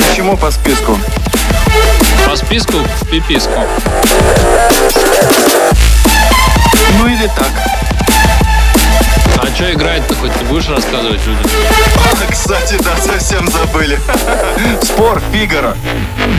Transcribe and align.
Почему 0.08 0.36
по 0.36 0.50
списку? 0.50 0.98
По 2.28 2.36
списку 2.36 2.78
в 3.00 3.10
пиписку. 3.10 3.64
Ну 6.98 7.08
или 7.08 7.26
так. 7.36 7.52
А 9.40 9.46
что 9.54 9.72
играет-то 9.72 10.14
хоть 10.16 10.32
ты 10.32 10.44
будешь 10.46 10.68
рассказывать 10.68 11.24
людям? 11.24 11.42
А, 11.96 12.32
кстати, 12.32 12.74
да, 12.82 12.96
совсем 12.96 13.48
забыли. 13.48 14.00
Спор 14.82 15.22
Фигаро 15.32 15.76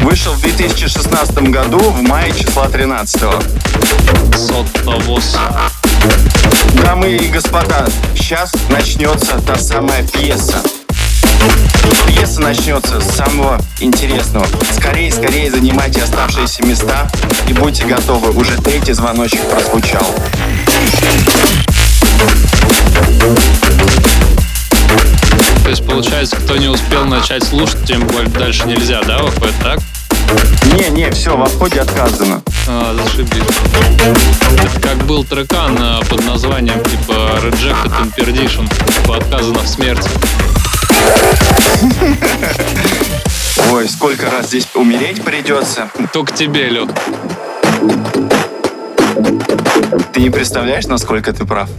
вышел 0.03 0.33
в 0.33 0.41
2016 0.41 1.37
году 1.49 1.79
в 1.79 2.01
мае 2.01 2.33
числа 2.33 2.67
13 2.67 3.21
Сотовоз. 4.35 5.37
Дамы 6.83 7.11
и 7.11 7.29
господа, 7.29 7.87
сейчас 8.15 8.51
начнется 8.69 9.39
та 9.47 9.55
самая 9.57 10.05
пьеса. 10.05 10.61
Пьеса 12.07 12.41
начнется 12.41 12.99
с 12.99 13.15
самого 13.15 13.61
интересного. 13.79 14.45
Скорее, 14.73 15.09
скорее 15.11 15.49
занимайте 15.49 16.03
оставшиеся 16.03 16.65
места 16.65 17.09
и 17.47 17.53
будьте 17.53 17.85
готовы. 17.85 18.31
Уже 18.31 18.61
третий 18.61 18.93
звоночек 18.93 19.41
прозвучал. 19.49 20.05
То 25.63 25.69
есть, 25.69 25.85
получается, 25.85 26.35
кто 26.35 26.57
не 26.57 26.67
успел 26.67 27.05
начать 27.05 27.43
слушать, 27.43 27.83
тем 27.85 28.07
более 28.07 28.29
дальше 28.29 28.65
нельзя, 28.65 29.01
да, 29.03 29.19
выходит, 29.19 29.55
так? 29.61 29.79
Не, 30.73 30.89
не, 30.89 31.11
все, 31.11 31.35
во 31.35 31.45
входе 31.45 31.81
отказано. 31.81 32.41
А, 32.67 32.95
зашибись. 32.95 33.43
Это 34.63 34.79
как 34.79 34.97
был 35.05 35.23
трекан 35.23 35.75
а, 35.79 36.01
под 36.09 36.25
названием 36.25 36.83
типа 36.83 37.39
Rejected 37.43 37.91
in 38.01 38.15
Perdition, 38.15 38.67
типа 38.93 39.17
отказано 39.17 39.59
в 39.59 39.67
смерти. 39.67 40.09
Ой, 43.71 43.87
сколько 43.89 44.29
раз 44.29 44.47
здесь 44.47 44.67
умереть 44.73 45.23
придется. 45.23 45.89
Только 46.13 46.33
тебе, 46.33 46.69
Лех. 46.69 46.89
Ты 50.13 50.21
не 50.21 50.29
представляешь, 50.29 50.85
насколько 50.85 51.33
ты 51.33 51.45
прав. 51.45 51.69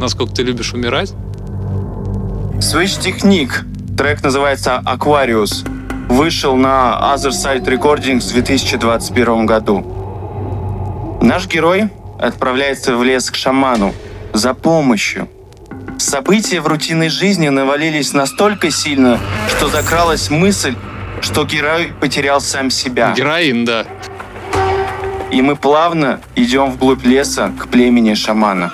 Насколько 0.00 0.32
ты 0.36 0.42
любишь 0.44 0.72
умирать? 0.72 1.12
Switch 2.60 2.98
Technique. 2.98 3.52
Трек 3.98 4.22
называется 4.22 4.82
Aquarius. 4.86 5.68
Вышел 6.08 6.56
на 6.56 6.98
Other 7.14 7.32
Side 7.32 7.66
Recordings 7.66 8.30
в 8.30 8.32
2021 8.32 9.44
году. 9.44 11.18
Наш 11.20 11.46
герой 11.46 11.90
отправляется 12.18 12.96
в 12.96 13.04
лес 13.04 13.30
к 13.30 13.34
шаману 13.34 13.94
за 14.32 14.54
помощью. 14.54 15.28
События 15.98 16.62
в 16.62 16.66
рутинной 16.66 17.10
жизни 17.10 17.50
навалились 17.50 18.14
настолько 18.14 18.70
сильно, 18.70 19.20
что 19.50 19.68
закралась 19.68 20.30
мысль, 20.30 20.76
что 21.20 21.44
герой 21.44 21.92
потерял 22.00 22.40
сам 22.40 22.70
себя. 22.70 23.12
Героин, 23.14 23.66
да. 23.66 23.84
И 25.30 25.42
мы 25.42 25.56
плавно 25.56 26.20
идем 26.36 26.70
вглубь 26.70 27.04
леса 27.04 27.52
к 27.58 27.68
племени 27.68 28.14
шамана. 28.14 28.72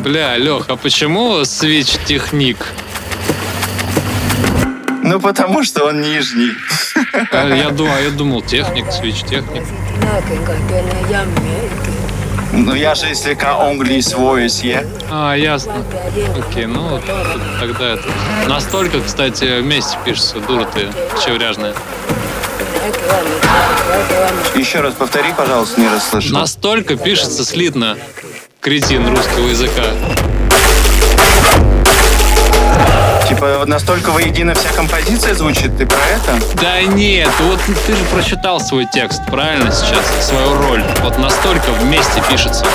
Бля, 0.00 0.36
Лех, 0.36 0.64
а 0.68 0.76
почему 0.76 1.40
Switch 1.42 2.04
Техник? 2.06 2.66
Ну, 5.02 5.20
потому 5.20 5.62
что 5.64 5.86
он 5.86 6.00
нижний. 6.00 6.52
А 7.32 7.48
Я 7.54 7.70
думал, 7.70 7.96
я 8.02 8.10
думал, 8.10 8.42
техник, 8.42 8.86
Switch 8.86 9.26
Техник. 9.28 9.64
Ну, 12.52 12.74
я 12.74 12.94
же 12.94 13.14
слегка 13.14 13.58
английский 13.58 14.14
yeah? 14.16 14.86
А, 15.10 15.34
ясно. 15.34 15.84
Окей, 16.38 16.66
ну 16.66 16.82
вот 16.88 17.02
тогда 17.58 17.94
это... 17.94 18.08
Настолько, 18.46 19.00
кстати, 19.00 19.60
вместе 19.60 19.96
пишется, 20.04 20.38
дура 20.40 20.66
ты, 20.66 20.88
чевряжная. 21.24 21.74
Еще 24.54 24.80
раз 24.80 24.94
повтори, 24.94 25.32
пожалуйста, 25.36 25.80
не 25.80 25.88
расслышал. 25.88 26.38
Настолько 26.38 26.96
пишется 26.96 27.44
слитно, 27.44 27.96
кретин 28.60 29.08
русского 29.08 29.48
языка. 29.48 29.82
Типа, 33.28 33.64
настолько 33.66 34.10
воедино 34.10 34.54
вся 34.54 34.70
композиция 34.70 35.34
звучит, 35.34 35.76
ты 35.78 35.86
про 35.86 35.96
это? 35.96 36.38
Да 36.60 36.82
нет, 36.82 37.30
вот 37.40 37.60
ты 37.86 37.96
же 37.96 38.04
прочитал 38.12 38.60
свой 38.60 38.86
текст, 38.92 39.22
правильно 39.26 39.72
сейчас, 39.72 40.04
свою 40.26 40.54
роль. 40.54 40.84
Вот 41.02 41.18
настолько 41.18 41.70
вместе 41.80 42.22
пишется. 42.28 42.66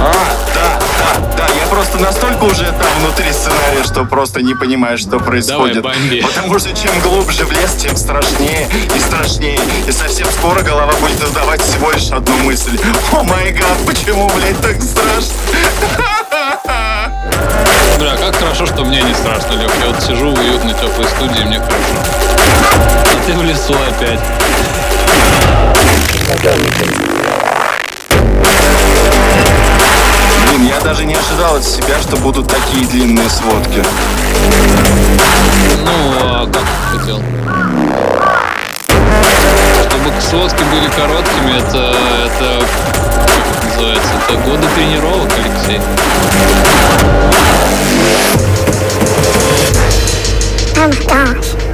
А, 0.00 0.12
да, 0.54 0.75
да, 1.14 1.36
да, 1.36 1.48
я 1.54 1.66
просто 1.66 1.98
настолько 1.98 2.44
уже 2.44 2.64
там 2.64 2.88
внутри 3.00 3.32
сценария, 3.32 3.82
что 3.84 4.04
просто 4.04 4.42
не 4.42 4.54
понимаю, 4.54 4.98
что 4.98 5.18
происходит. 5.18 5.82
бомби. 5.82 6.20
Потому 6.22 6.58
что 6.58 6.72
чем 6.74 6.98
глубже 7.00 7.44
в 7.44 7.52
лес, 7.52 7.74
тем 7.78 7.96
страшнее 7.96 8.68
и 8.94 9.00
страшнее. 9.00 9.58
И 9.86 9.92
совсем 9.92 10.26
скоро 10.30 10.62
голова 10.62 10.92
будет 10.94 11.22
издавать 11.22 11.62
всего 11.62 11.90
лишь 11.90 12.10
одну 12.10 12.36
мысль. 12.38 12.78
О 13.12 13.22
май 13.22 13.52
гад, 13.52 13.78
почему, 13.86 14.28
блядь, 14.34 14.60
так 14.60 14.82
страшно? 14.82 15.32
Бля, 17.98 18.16
как 18.16 18.36
хорошо, 18.36 18.66
что 18.66 18.84
мне 18.84 19.02
не 19.02 19.14
страшно, 19.14 19.52
Лех. 19.54 19.70
Я 19.80 19.88
вот 19.92 20.02
сижу 20.02 20.30
в 20.34 20.38
уютной 20.38 20.74
теплой 20.74 21.06
студии, 21.06 21.44
мне 21.44 21.58
хорошо. 21.58 21.76
А 23.04 23.26
ты 23.26 23.32
в 23.32 23.42
лесу 23.42 23.74
опять. 23.88 24.20
Блин, 30.56 30.68
я 30.68 30.80
даже 30.80 31.04
не 31.04 31.14
ожидал 31.14 31.56
от 31.56 31.64
себя, 31.64 32.00
что 32.00 32.16
будут 32.16 32.48
такие 32.48 32.86
длинные 32.86 33.28
сводки. 33.28 33.82
Ну, 35.84 35.90
а 36.22 36.46
как 36.46 36.62
ты 36.62 36.98
хотел? 36.98 37.22
Чтобы 39.82 40.20
сводки 40.20 40.62
были 40.64 40.88
короткими, 40.96 41.58
это, 41.58 41.94
это 42.24 42.66
как 43.26 43.42
это 43.50 43.66
называется? 43.66 44.10
Это 44.28 44.38
годы 44.48 44.66
тренировок, 44.74 45.30
Алексей. 45.36 45.80
Ты 50.74 51.65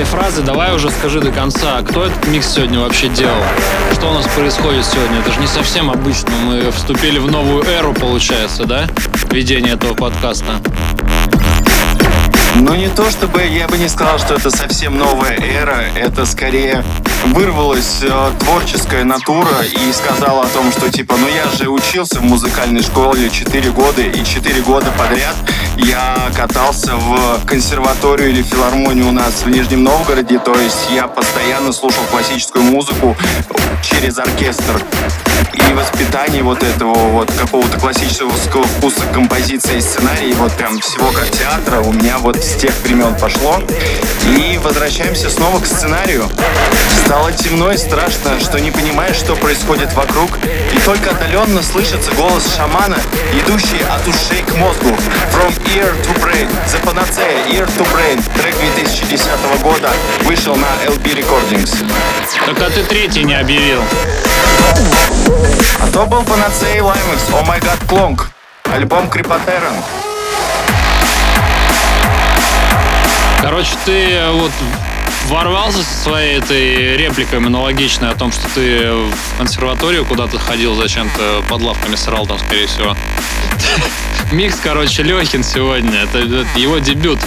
своей 0.00 0.04
фразы. 0.04 0.42
Давай 0.42 0.74
уже 0.74 0.90
скажи 0.90 1.20
до 1.20 1.30
конца, 1.30 1.82
кто 1.82 2.04
этот 2.04 2.26
микс 2.28 2.54
сегодня 2.54 2.80
вообще 2.80 3.08
делал? 3.08 3.42
Что 3.92 4.10
у 4.10 4.14
нас 4.14 4.26
происходит 4.28 4.84
сегодня? 4.84 5.18
Это 5.20 5.32
же 5.32 5.40
не 5.40 5.46
совсем 5.46 5.90
обычно. 5.90 6.30
Мы 6.44 6.70
вступили 6.70 7.18
в 7.18 7.30
новую 7.30 7.64
эру, 7.64 7.92
получается, 7.92 8.64
да? 8.64 8.86
Ведение 9.30 9.74
этого 9.74 9.94
подкаста. 9.94 10.60
Ну, 12.56 12.74
не 12.74 12.88
то 12.88 13.10
чтобы 13.10 13.42
я 13.42 13.68
бы 13.68 13.78
не 13.78 13.88
сказал, 13.88 14.18
что 14.18 14.34
это 14.34 14.50
совсем 14.50 14.98
новая 14.98 15.36
эра, 15.38 15.84
это 15.94 16.26
скорее 16.26 16.84
вырвалась 17.26 18.00
э, 18.02 18.30
творческая 18.40 19.04
натура 19.04 19.62
и 19.62 19.92
сказала 19.92 20.44
о 20.44 20.46
том, 20.46 20.72
что 20.72 20.90
типа, 20.90 21.16
ну 21.16 21.28
я 21.28 21.46
же 21.56 21.68
учился 21.68 22.18
в 22.18 22.24
музыкальной 22.24 22.82
школе 22.82 23.30
4 23.30 23.70
года, 23.70 24.02
и 24.02 24.24
4 24.24 24.62
года 24.62 24.90
подряд 24.98 25.36
я 25.84 26.30
катался 26.36 26.96
в 26.96 27.44
консерваторию 27.46 28.30
или 28.30 28.42
филармонию 28.42 29.08
у 29.08 29.12
нас 29.12 29.42
в 29.42 29.48
Нижнем 29.48 29.84
Новгороде, 29.84 30.38
то 30.38 30.54
есть 30.58 30.90
я 30.90 31.06
постоянно 31.08 31.72
слушал 31.72 32.02
классическую 32.10 32.64
музыку 32.64 33.16
через 33.82 34.18
оркестр. 34.18 34.82
И 35.54 35.72
воспитание 35.72 36.42
вот 36.42 36.62
этого 36.62 36.94
вот 36.94 37.30
какого-то 37.32 37.78
классического 37.78 38.32
вкуса 38.32 39.06
композиции 39.06 39.78
и 39.78 39.80
сценарий, 39.80 40.32
вот 40.34 40.52
прям 40.52 40.78
всего 40.80 41.10
как 41.12 41.30
театра 41.30 41.80
у 41.80 41.92
меня 41.92 42.18
вот 42.18 42.42
с 42.42 42.54
тех 42.54 42.72
времен 42.82 43.14
пошло. 43.16 43.62
И 44.36 44.58
возвращаемся 44.58 45.30
снова 45.30 45.60
к 45.60 45.66
сценарию. 45.66 46.28
Стало 47.04 47.32
темно 47.32 47.72
и 47.72 47.76
страшно, 47.76 48.38
что 48.40 48.60
не 48.60 48.70
понимаешь, 48.70 49.16
что 49.16 49.34
происходит 49.36 49.92
вокруг, 49.94 50.30
и 50.44 50.78
только 50.84 51.10
отдаленно 51.10 51.62
слышится 51.62 52.10
голос 52.12 52.54
шамана, 52.56 52.98
идущий 53.32 53.82
от 53.82 54.06
ушей 54.06 54.42
к 54.42 54.54
мозгу. 54.56 54.96
From 55.32 55.52
ear 55.76 55.94
to 56.02 56.20
brain. 56.20 56.48
The 56.66 56.80
Panacea, 56.84 57.46
ear 57.52 57.66
to 57.66 57.84
brain. 57.92 58.22
Трек 58.40 58.56
2010 58.56 59.28
года 59.62 59.92
вышел 60.24 60.54
на 60.56 60.68
LB 60.86 61.04
Recordings. 61.18 61.72
Так 62.46 62.60
а 62.60 62.70
ты 62.70 62.82
третий 62.84 63.24
не 63.24 63.34
объявил. 63.34 63.82
А 65.80 65.86
то 65.92 66.06
был 66.06 66.22
Panacea 66.22 66.80
Limex, 66.80 67.30
Oh 67.30 67.46
My 67.46 67.60
God 67.60 67.86
Clonk. 67.86 68.26
Альбом 68.64 69.08
Крипотеран. 69.08 69.74
Короче, 73.40 73.70
ты 73.84 74.10
э, 74.10 74.30
вот 74.32 74.52
ворвался 75.28 75.82
со 75.82 76.02
своей 76.02 76.38
этой 76.38 76.96
репликой 76.96 77.38
монологичной 77.38 78.10
о 78.10 78.14
том, 78.14 78.32
что 78.32 78.48
ты 78.54 78.92
в 78.92 79.38
консерваторию 79.38 80.04
куда-то 80.04 80.38
ходил 80.38 80.74
зачем-то 80.74 81.42
под 81.48 81.62
лавками 81.62 81.94
срал 81.96 82.26
там, 82.26 82.38
скорее 82.38 82.66
всего. 82.66 82.96
Микс, 84.32 84.58
короче, 84.62 85.02
Лехин 85.02 85.42
сегодня. 85.42 86.00
Это, 86.00 86.18
это 86.18 86.46
его 86.56 86.78
дебют. 86.78 87.18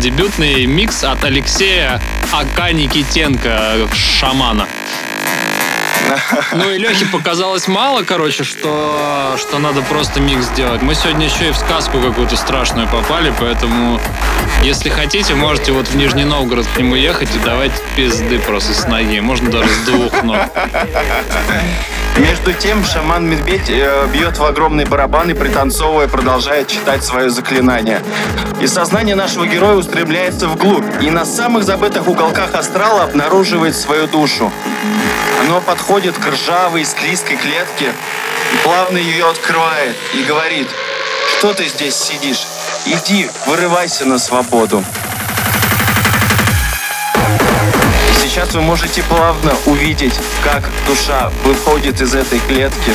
Дебютный 0.00 0.66
микс 0.66 1.04
от 1.04 1.24
Алексея 1.24 2.00
Ака 2.32 2.72
Никитенко, 2.72 3.88
шамана. 3.94 4.66
Ну 6.52 6.70
и 6.70 6.78
Лехе 6.78 7.06
показалось 7.06 7.68
мало, 7.68 8.02
короче, 8.02 8.44
что, 8.44 9.36
что 9.38 9.58
надо 9.58 9.82
просто 9.82 10.20
микс 10.20 10.46
сделать. 10.46 10.82
Мы 10.82 10.94
сегодня 10.94 11.26
еще 11.26 11.48
и 11.48 11.52
в 11.52 11.56
сказку 11.56 12.00
какую-то 12.00 12.36
страшную 12.36 12.88
попали, 12.88 13.32
поэтому, 13.38 14.00
если 14.62 14.88
хотите, 14.88 15.34
можете 15.34 15.72
вот 15.72 15.88
в 15.88 15.96
Нижний 15.96 16.24
Новгород 16.24 16.66
к 16.74 16.78
нему 16.78 16.94
ехать 16.94 17.34
и 17.34 17.38
давать 17.38 17.72
пизды 17.96 18.38
просто 18.38 18.74
с 18.74 18.86
ноги. 18.86 19.18
Можно 19.20 19.50
даже 19.50 19.68
с 19.68 19.78
двух 19.86 20.22
ног. 20.22 20.38
Между 22.18 22.52
тем, 22.52 22.84
шаман-медведь 22.84 23.70
э, 23.70 24.06
бьет 24.12 24.36
в 24.36 24.44
огромный 24.44 24.84
барабан 24.84 25.30
и, 25.30 25.34
пританцовывая, 25.34 26.06
продолжает 26.08 26.68
читать 26.68 27.02
свое 27.02 27.30
заклинание. 27.30 28.02
И 28.60 28.66
сознание 28.66 29.14
нашего 29.14 29.46
героя 29.46 29.76
устремляется 29.76 30.46
вглубь, 30.48 30.84
и 31.00 31.10
на 31.10 31.24
самых 31.24 31.64
забытых 31.64 32.08
уголках 32.08 32.54
астрала 32.54 33.04
обнаруживает 33.04 33.74
свою 33.74 34.06
душу. 34.06 34.52
Оно 35.40 35.60
подходит 35.62 36.16
к 36.18 36.26
ржавой, 36.26 36.84
склизкой 36.84 37.36
клетке, 37.36 37.92
плавно 38.64 38.98
ее 38.98 39.28
открывает 39.30 39.96
и 40.14 40.22
говорит, 40.22 40.68
что 41.38 41.54
ты 41.54 41.66
здесь 41.68 41.94
сидишь? 41.94 42.46
Иди, 42.86 43.28
вырывайся 43.46 44.04
на 44.04 44.18
свободу. 44.18 44.82
Сейчас 48.22 48.54
вы 48.54 48.62
можете 48.62 49.02
плавно 49.02 49.52
увидеть, 49.66 50.14
как 50.42 50.62
душа 50.86 51.30
выходит 51.44 52.00
из 52.00 52.14
этой 52.14 52.40
клетки 52.40 52.92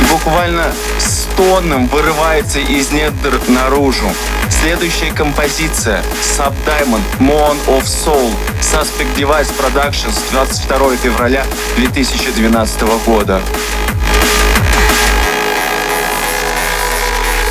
и 0.00 0.12
буквально 0.12 0.72
стоном 0.98 1.86
вырывается 1.88 2.58
из 2.58 2.90
недр 2.90 3.40
наружу. 3.48 4.10
Следующая 4.50 5.12
композиция 5.12 6.02
Subdiamond 6.22 7.02
Moon 7.18 7.56
of 7.66 7.84
Soul 7.84 8.30
Suspect 8.60 9.14
Device 9.16 9.50
Productions 9.58 10.18
22 10.32 10.96
февраля 10.96 11.44
2012 11.76 12.82
года. 13.06 13.40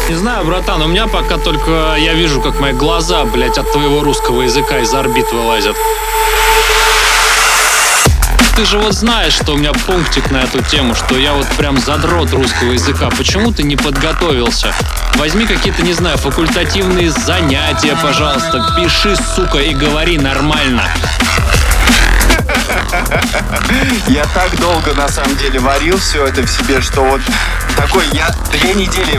Не 0.09 0.15
знаю, 0.15 0.43
братан, 0.43 0.81
у 0.81 0.87
меня 0.87 1.05
пока 1.05 1.37
только 1.37 1.95
я 1.99 2.15
вижу, 2.15 2.41
как 2.41 2.59
мои 2.59 2.73
глаза, 2.73 3.25
блядь, 3.25 3.59
от 3.59 3.71
твоего 3.71 4.01
русского 4.03 4.41
языка 4.41 4.79
из 4.79 4.91
орбит 4.91 5.31
вылазят. 5.31 5.75
Ты 8.55 8.65
же 8.65 8.79
вот 8.79 8.93
знаешь, 8.93 9.33
что 9.33 9.51
у 9.53 9.57
меня 9.57 9.71
пунктик 9.71 10.31
на 10.31 10.37
эту 10.37 10.63
тему, 10.63 10.95
что 10.95 11.15
я 11.15 11.33
вот 11.33 11.45
прям 11.57 11.77
задрот 11.77 12.33
русского 12.33 12.71
языка. 12.71 13.11
Почему 13.15 13.51
ты 13.51 13.61
не 13.61 13.75
подготовился? 13.75 14.73
Возьми 15.13 15.45
какие-то, 15.45 15.83
не 15.83 15.93
знаю, 15.93 16.17
факультативные 16.17 17.11
занятия, 17.11 17.95
пожалуйста. 18.01 18.65
Пиши, 18.75 19.15
сука, 19.35 19.59
и 19.59 19.75
говори 19.75 20.17
нормально. 20.17 20.85
Я 24.07 24.25
так 24.33 24.59
долго, 24.59 24.95
на 24.95 25.07
самом 25.07 25.37
деле, 25.37 25.59
варил 25.59 25.99
все 25.99 26.25
это 26.25 26.41
в 26.41 26.49
себе, 26.49 26.81
что 26.81 27.03
вот 27.03 27.21
такой 27.79 28.05
я 28.11 28.29
две 28.51 28.73
недели, 28.73 29.17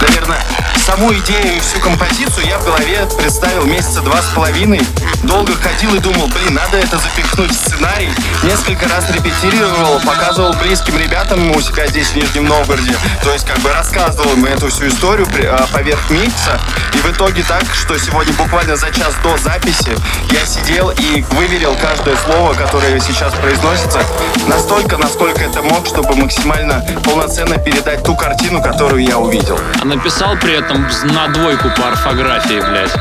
наверное, 0.00 0.40
саму 0.86 1.12
идею 1.12 1.56
и 1.56 1.60
всю 1.60 1.80
композицию 1.80 2.46
я 2.46 2.58
в 2.58 2.64
голове 2.64 3.04
представил 3.18 3.64
месяца 3.64 4.00
два 4.00 4.22
с 4.22 4.26
половиной. 4.26 4.80
Долго 5.24 5.52
ходил 5.54 5.94
и 5.96 5.98
думал, 5.98 6.28
блин, 6.28 6.54
надо 6.54 6.78
это 6.78 6.98
запихнуть 6.98 7.50
в 7.50 7.54
сценарий. 7.54 8.08
Несколько 8.44 8.88
раз 8.88 9.10
репетировал, 9.10 10.00
показывал 10.00 10.52
близким 10.54 10.96
ребятам 10.98 11.50
у 11.50 11.60
себя 11.60 11.86
здесь 11.88 12.08
в 12.08 12.16
Нижнем 12.16 12.46
Новгороде. 12.46 12.96
То 13.24 13.32
есть 13.32 13.44
как 13.44 13.58
бы 13.58 13.70
рассказывал 13.72 14.32
им 14.34 14.44
эту 14.46 14.68
всю 14.68 14.88
историю 14.88 15.26
а, 15.52 15.66
поверх 15.72 16.10
микса. 16.10 16.60
И 16.94 16.98
в 16.98 17.10
итоге 17.10 17.42
так, 17.42 17.64
что 17.74 17.98
сегодня 17.98 18.32
буквально 18.34 18.76
за 18.76 18.90
час 18.92 19.14
до 19.22 19.36
записи 19.36 19.96
я 20.30 20.46
сидел 20.46 20.90
и 20.90 21.22
выверил 21.32 21.76
каждое 21.80 22.16
слово, 22.16 22.54
которое 22.54 22.98
сейчас 23.00 23.34
произносится, 23.34 24.00
настолько, 24.46 24.96
насколько 24.96 25.42
это 25.42 25.60
мог, 25.62 25.86
чтобы 25.86 26.14
максимально 26.14 26.84
полноценно 27.04 27.58
передать 27.58 27.79
ту 28.04 28.14
картину, 28.14 28.62
которую 28.62 29.02
я 29.02 29.18
увидел. 29.18 29.58
А 29.80 29.84
написал 29.84 30.36
при 30.36 30.58
этом 30.58 30.86
на 31.14 31.28
двойку 31.28 31.68
по 31.76 31.88
орфографии, 31.88 32.60
блядь. 32.60 32.92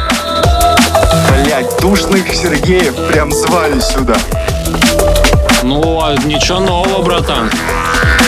Блять, 1.44 1.82
душных 1.82 2.34
Сергеев 2.34 2.96
прям 3.12 3.32
звали 3.32 3.80
сюда. 3.80 4.16
Ну, 5.64 6.02
а 6.02 6.16
ничего 6.26 6.60
нового, 6.60 7.02
братан. 7.02 7.50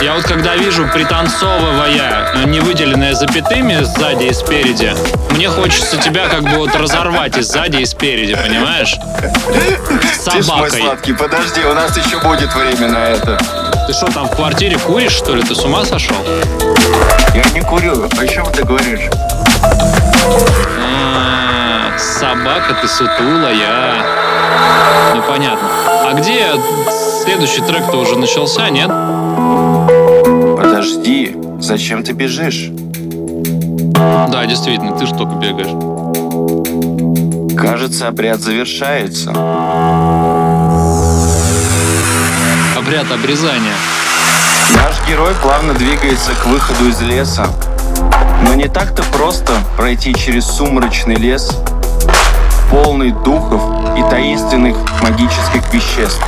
Я 0.01 0.15
вот 0.15 0.23
когда 0.23 0.55
вижу, 0.55 0.87
пританцовывая, 0.87 2.31
э, 2.33 2.43
не 2.45 2.59
выделенное 2.59 3.13
запятыми 3.13 3.83
сзади 3.83 4.25
и 4.25 4.33
спереди, 4.33 4.93
мне 5.31 5.47
хочется 5.49 5.97
тебя 5.97 6.27
как 6.27 6.41
бы 6.41 6.57
вот 6.57 6.75
разорвать 6.75 7.37
и 7.37 7.41
сзади, 7.41 7.77
и 7.77 7.85
спереди, 7.85 8.35
понимаешь? 8.35 8.95
С 10.19 10.23
Ты 10.25 10.41
ж 10.41 10.47
мой 10.47 10.69
собакой. 10.69 10.81
сладкий, 10.81 11.13
подожди, 11.13 11.61
у 11.61 11.73
нас 11.73 11.95
еще 11.95 12.19
будет 12.19 12.53
время 12.53 12.87
на 12.89 12.97
это. 13.09 13.37
Ты 13.87 13.93
что, 13.93 14.07
там 14.11 14.27
в 14.27 14.35
квартире 14.35 14.77
куришь, 14.77 15.13
что 15.13 15.35
ли? 15.35 15.43
Ты 15.43 15.55
с 15.55 15.63
ума 15.63 15.85
сошел? 15.85 16.15
Я 17.33 17.43
не 17.53 17.61
курю, 17.61 18.09
о 18.19 18.27
чем 18.27 18.45
ты 18.51 18.63
говоришь? 18.63 19.09
А, 20.79 21.97
собака, 21.97 22.75
ты 22.81 22.87
сутулая. 22.87 23.95
Ну, 25.13 25.21
понятно. 25.23 25.67
А 26.05 26.13
где 26.13 26.51
следующий 27.21 27.61
трек-то 27.61 27.97
уже 27.97 28.17
начался, 28.17 28.69
нет? 28.69 28.89
Подожди, 30.57 31.35
зачем 31.59 32.03
ты 32.03 32.13
бежишь? 32.13 32.69
Да, 34.31 34.45
действительно, 34.45 34.97
ты 34.97 35.05
же 35.05 35.13
только 35.13 35.35
бегаешь. 35.35 35.69
Кажется, 37.55 38.07
обряд 38.07 38.39
завершается. 38.39 39.29
Обряд 42.75 43.11
обрезания. 43.11 43.75
Наш 44.75 45.07
герой 45.07 45.33
плавно 45.43 45.73
двигается 45.73 46.31
к 46.33 46.47
выходу 46.47 46.89
из 46.89 47.01
леса. 47.01 47.45
Но 48.43 48.55
не 48.55 48.67
так-то 48.67 49.03
просто 49.13 49.53
пройти 49.77 50.15
через 50.15 50.45
сумрачный 50.45 51.15
лес, 51.15 51.55
полный 52.71 53.11
духов 53.11 53.61
и 53.95 54.09
таинственных 54.09 54.75
магических 55.03 55.71
веществ. 55.71 56.23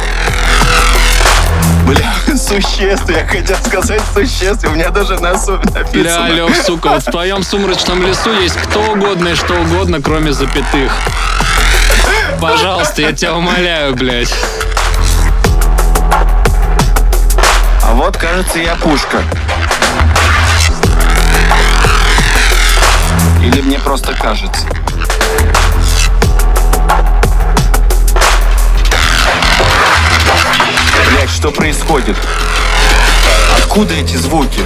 Бля, 1.86 2.14
существ, 2.38 3.10
я 3.10 3.26
хотел 3.28 3.58
сказать 3.58 4.02
существ, 4.14 4.66
у 4.66 4.72
меня 4.72 4.90
даже 4.90 5.16
на 5.16 5.34
носу 5.34 5.58
Бля, 5.58 5.82
написано. 5.82 6.28
Лёв, 6.30 6.56
сука, 6.66 6.88
вот 6.90 7.04
в 7.04 7.12
твоем 7.12 7.44
сумрачном 7.44 8.06
лесу 8.06 8.32
есть 8.40 8.56
кто 8.56 8.82
угодно 8.92 9.30
и 9.30 9.36
что 9.36 9.54
угодно, 9.54 10.02
кроме 10.02 10.32
запятых. 10.32 10.94
Пожалуйста, 12.40 13.02
я 13.02 13.12
тебя 13.14 13.36
умоляю, 13.36 13.96
блядь. 13.96 14.34
А 17.84 17.94
вот, 17.94 18.18
кажется, 18.18 18.60
я 18.60 18.76
пушка. 18.76 19.22
Или 23.42 23.62
мне 23.62 23.80
просто 23.80 24.14
кажется. 24.14 24.66
Что 31.44 31.52
происходит? 31.52 32.16
Откуда 33.58 33.94
эти 33.96 34.16
звуки? 34.16 34.62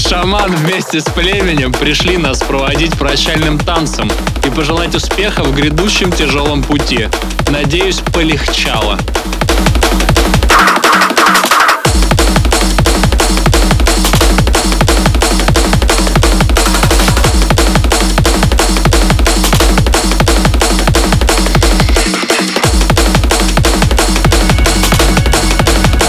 Шаман 0.00 0.54
вместе 0.54 1.00
с 1.00 1.04
племенем 1.04 1.72
пришли 1.72 2.16
нас 2.16 2.38
проводить 2.38 2.96
прощальным 2.98 3.58
танцем 3.58 4.10
и 4.46 4.50
пожелать 4.50 4.94
успеха 4.94 5.42
в 5.42 5.54
грядущем 5.54 6.10
тяжелом 6.10 6.62
пути. 6.62 7.08
Надеюсь, 7.48 8.00
полегчало. 8.12 8.98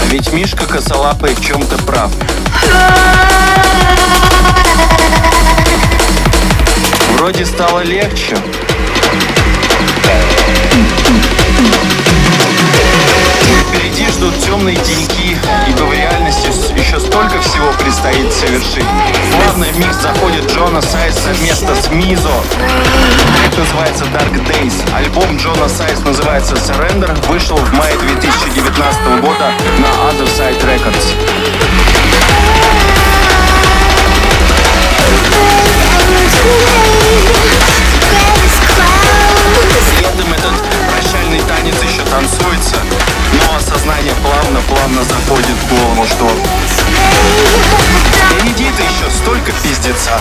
А 0.00 0.06
ведь 0.08 0.32
Мишка 0.32 0.66
косолапый 0.66 1.34
в 1.34 1.44
чем-то 1.44 1.78
прав. 1.78 2.12
Вроде 7.22 7.46
стало 7.46 7.84
легче. 7.84 8.36
Впереди 13.68 14.08
ждут 14.08 14.36
темные 14.40 14.74
деньки, 14.74 15.38
ибо 15.68 15.84
в 15.84 15.92
реальности 15.92 16.48
еще 16.76 16.98
столько 16.98 17.40
всего 17.40 17.72
предстоит 17.78 18.32
совершить. 18.32 18.84
Плавно 19.36 19.66
в 19.66 19.78
микс 19.78 20.02
заходит 20.02 20.50
Джона 20.50 20.82
Сайз 20.82 21.16
совместно 21.16 21.76
с 21.76 21.92
Мизо. 21.92 22.28
Трек 23.36 23.56
называется 23.56 24.04
Dark 24.06 24.44
Days. 24.48 24.74
Альбом 24.92 25.36
Джона 25.36 25.68
Сайз 25.68 26.00
называется 26.00 26.56
Surrender, 26.56 27.14
вышел 27.28 27.56
в 27.56 27.72
мае 27.74 27.96
2019 27.98 29.20
года 29.20 29.52
на 29.78 29.86
Other 30.10 30.26
Side 30.26 30.60
Records. 30.64 31.14
Следом 39.90 40.32
этот 40.32 40.54
прощальный 40.90 41.40
танец 41.40 41.74
еще 41.82 42.02
танцуется, 42.04 42.76
но 43.34 43.56
осознание 43.56 44.14
плавно-плавно 44.22 45.02
заходит 45.04 45.56
голову, 45.68 46.06
что 46.06 46.30
впереди-то 48.30 48.82
еще 48.82 49.10
столько 49.10 49.52
пиздеца. 49.62 50.20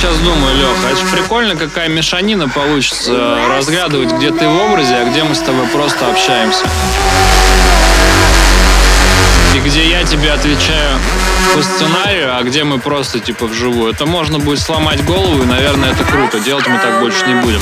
Сейчас 0.00 0.16
думаю, 0.18 0.56
Леха? 0.56 0.88
Это 0.92 0.96
ж 0.96 1.10
прикольно, 1.10 1.56
какая 1.56 1.88
мешанина 1.88 2.48
получится 2.48 3.38
разгадывать, 3.48 4.10
где 4.12 4.30
ты 4.30 4.48
в 4.48 4.56
образе, 4.56 4.94
а 4.94 5.04
где 5.04 5.24
мы 5.24 5.34
с 5.34 5.40
тобой 5.40 5.66
просто 5.66 6.08
общаемся. 6.08 6.64
И 9.54 9.58
где 9.58 9.90
я 9.90 10.02
тебе 10.04 10.32
отвечаю 10.32 10.98
по 11.54 11.62
сценарию, 11.62 12.34
а 12.34 12.42
где 12.42 12.64
мы 12.64 12.78
просто 12.78 13.20
типа 13.20 13.46
вживую. 13.46 13.92
Это 13.92 14.06
можно 14.06 14.38
будет 14.38 14.60
сломать 14.60 15.04
голову, 15.04 15.42
и, 15.42 15.44
наверное, 15.44 15.90
это 15.90 16.02
круто. 16.04 16.40
Делать 16.40 16.66
мы 16.66 16.78
так 16.78 17.00
больше 17.00 17.26
не 17.26 17.34
будем. 17.34 17.60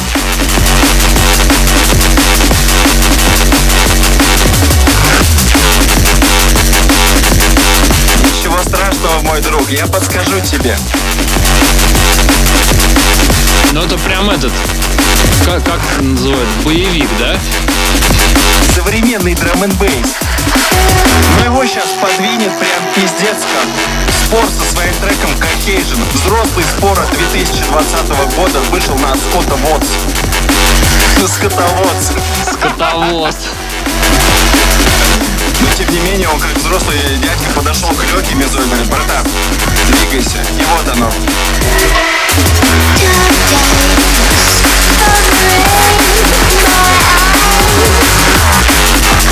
Ничего 8.22 8.62
страшного, 8.62 9.22
мой 9.24 9.40
друг, 9.40 9.68
я 9.70 9.86
подскажу 9.88 10.40
тебе. 10.40 10.76
Ну 13.72 13.82
это 13.82 13.98
прям 13.98 14.30
этот, 14.30 14.52
как, 15.44 15.64
как 15.64 15.80
это 15.92 16.02
называют, 16.02 16.48
боевик, 16.64 17.08
да? 17.18 17.36
Современный 18.74 19.34
драм 19.34 19.62
н 19.62 19.70
бейс. 19.72 20.16
Но 21.38 21.44
его 21.44 21.66
сейчас 21.66 21.88
подвинет 22.00 22.52
прям 22.58 22.82
пиздец 22.94 23.44
как. 23.52 23.68
Спор 24.14 24.44
со 24.46 24.72
своим 24.72 24.94
треком 24.96 25.30
Caucasian. 25.32 26.00
Взрослый 26.14 26.64
спор 26.64 26.98
от 26.98 27.10
2020 27.16 28.36
года 28.36 28.60
вышел 28.70 28.96
на 28.98 29.14
Скотта 29.14 29.54
Вотс. 29.56 29.88
Скотоводс. 31.26 32.12
Скотовоз. 32.52 33.36
Тем 35.78 35.92
не 35.92 36.00
менее, 36.00 36.28
он 36.28 36.40
как 36.40 36.52
взрослый 36.56 36.98
дядька 37.22 37.50
подошел 37.54 37.88
к 37.90 38.02
Лёхе 38.12 38.34
Мизой 38.34 38.64
и 38.64 38.66
говорит, 38.66 38.88
братан, 38.88 39.24
двигайся. 39.86 40.38
И 40.58 40.64
вот 40.64 40.88
оно. 40.88 41.08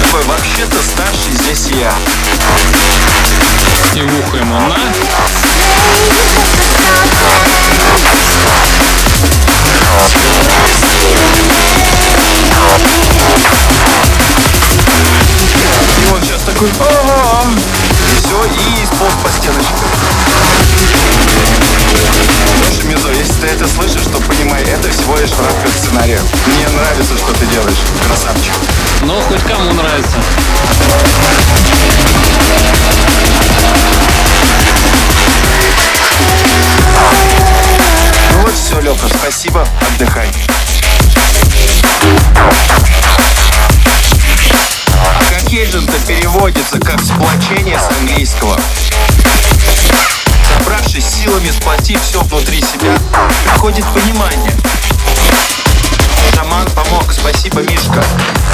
Такой, 0.04 0.24
вообще-то 0.26 0.80
старший 0.84 1.32
здесь 1.32 1.66
я. 1.72 1.92
И 3.96 4.02
ухо 4.02 4.36
ему 4.36 4.60
на. 4.60 4.76
И 15.56 16.12
он 16.12 16.22
сейчас 16.22 16.42
такой, 16.42 16.70
ага, 16.80 17.50
и 18.10 18.16
все, 18.16 18.44
и 18.44 18.86
сполз 18.86 19.14
по 19.22 19.30
стеночке. 19.30 19.72
Слушай, 22.58 22.84
Мизо, 22.84 23.10
если 23.12 23.34
ты 23.34 23.46
это 23.48 23.68
слышишь, 23.68 24.06
то 24.12 24.18
понимай, 24.28 24.62
это 24.62 24.90
всего 24.90 25.16
лишь 25.16 25.30
в 25.30 25.40
рамках 25.40 25.72
сценария. 25.72 26.20
Мне 26.46 26.68
нравится, 26.68 27.16
что 27.16 27.32
ты 27.32 27.46
делаешь, 27.46 27.78
красавчик. 28.06 28.54
Ну, 29.02 29.20
хоть 29.28 29.42
кому 29.42 29.72
нравится. 29.72 30.16
Приходит 53.66 53.84
понимание. 53.92 54.52
Шаман 56.32 56.70
помог, 56.70 57.12
спасибо, 57.12 57.62
Мишка. 57.62 58.04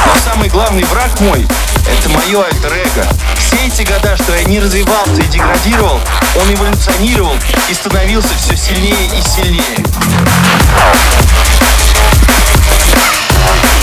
Но 0.07 0.15
самый 0.25 0.49
главный 0.49 0.85
враг 0.85 1.21
мой— 1.21 1.47
это 1.87 2.09
мое 2.09 2.43
альтер-эго. 2.43 3.07
Все 3.37 3.67
эти 3.67 3.83
года, 3.83 4.17
что 4.17 4.35
я 4.35 4.45
не 4.45 4.59
развивался 4.59 5.21
и 5.21 5.27
деградировал, 5.27 6.01
он 6.41 6.55
эволюционировал 6.55 7.37
и 7.69 7.75
становился 7.75 8.31
все 8.39 8.57
сильнее 8.57 9.07
и 9.07 9.21
сильнее. 9.21 9.85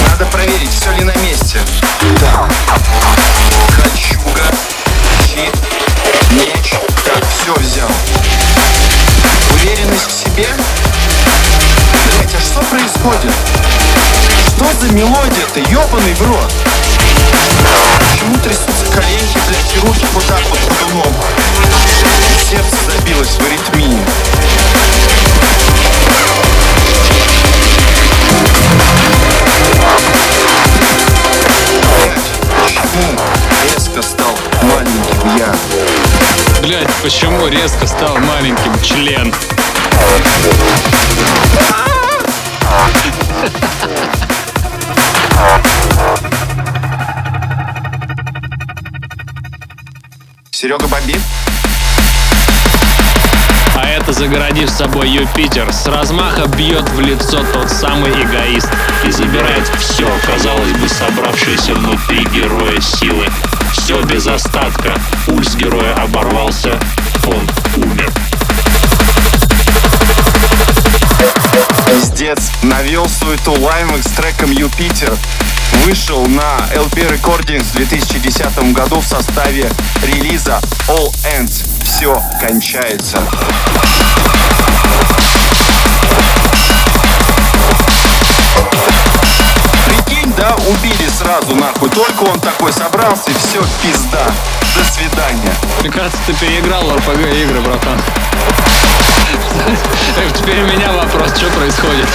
Надо 0.09 0.25
проверить, 0.31 0.71
все 0.71 0.91
ли 0.93 1.03
на 1.03 1.15
месте. 1.17 1.59
Так. 2.19 2.51
Кольчуга, 3.75 4.18
происходит? 12.99 13.33
Что 14.47 14.65
за 14.79 14.93
мелодия-то, 14.93 15.59
ебаный 15.59 16.13
в 16.15 16.27
рот? 16.27 16.53
Почему 18.11 18.37
трясутся 18.37 18.85
коленки, 18.91 19.37
блядь, 19.47 19.75
и 19.75 19.79
руки 19.79 20.05
вот 20.13 20.25
так 20.25 20.41
вот 20.49 20.59
ходуном? 20.59 21.15
Сердце 22.49 22.75
забилось 22.91 23.29
в 23.29 23.45
аритмии. 23.45 23.99
Почему 32.63 33.17
резко 33.63 34.01
стал 34.01 34.37
маленьким 34.63 35.37
я? 35.37 35.55
Блять, 36.61 36.89
почему 37.01 37.47
резко 37.47 37.87
стал 37.87 38.17
маленьким 38.17 38.81
член? 38.81 39.33
Серега 50.51 50.87
бомбит? 50.87 51.21
А 53.75 53.87
это 53.87 54.11
загородив 54.11 54.69
собой 54.69 55.09
Юпитер. 55.09 55.71
С 55.71 55.87
размаха 55.87 56.47
бьет 56.47 56.83
в 56.89 56.99
лицо 56.99 57.45
тот 57.53 57.69
самый 57.69 58.11
эгоист 58.11 58.67
и 59.05 59.11
забирает 59.11 59.65
все, 59.79 60.05
казалось 60.25 60.73
бы, 60.73 60.89
собравшееся 60.89 61.75
внутри 61.75 62.25
героя 62.25 62.81
силы. 62.81 63.25
Все 63.71 64.01
без 64.03 64.27
остатка. 64.27 64.93
Пульс 65.25 65.55
героя 65.55 65.93
оборвался, 65.95 66.77
он 67.25 67.47
умер. 67.77 68.11
Пиздец, 72.29 72.51
навел 72.61 73.07
суету 73.07 73.53
Лаймек 73.59 74.03
с 74.03 74.11
треком 74.11 74.51
Юпитер. 74.51 75.15
Вышел 75.85 76.27
на 76.27 76.59
LP 76.73 77.09
Recordings 77.09 77.63
в 77.63 77.73
2010 77.73 78.73
году 78.73 78.99
в 78.99 79.05
составе 79.05 79.69
релиза 80.03 80.59
All 80.87 81.11
Ends. 81.23 81.65
Все 81.83 82.21
кончается. 82.39 83.19
Прикинь, 89.85 90.33
да, 90.37 90.55
убили 90.67 91.09
сразу 91.09 91.55
нахуй. 91.55 91.89
Только 91.89 92.23
он 92.23 92.39
такой 92.39 92.71
собрался, 92.71 93.31
и 93.31 93.33
все, 93.33 93.61
пизда. 93.81 94.31
До 94.79 94.85
свидания. 94.85 95.53
Мне 95.81 95.89
кажется, 95.89 96.17
ты 96.25 96.33
переиграл 96.35 96.83
в 96.83 96.95
RPG 96.95 97.43
игры, 97.43 97.59
братан. 97.59 97.99
Теперь 100.37 100.61
у 100.61 100.67
меня 100.67 100.93
вопрос, 100.93 101.35
что 101.35 101.47
происходит? 101.47 102.07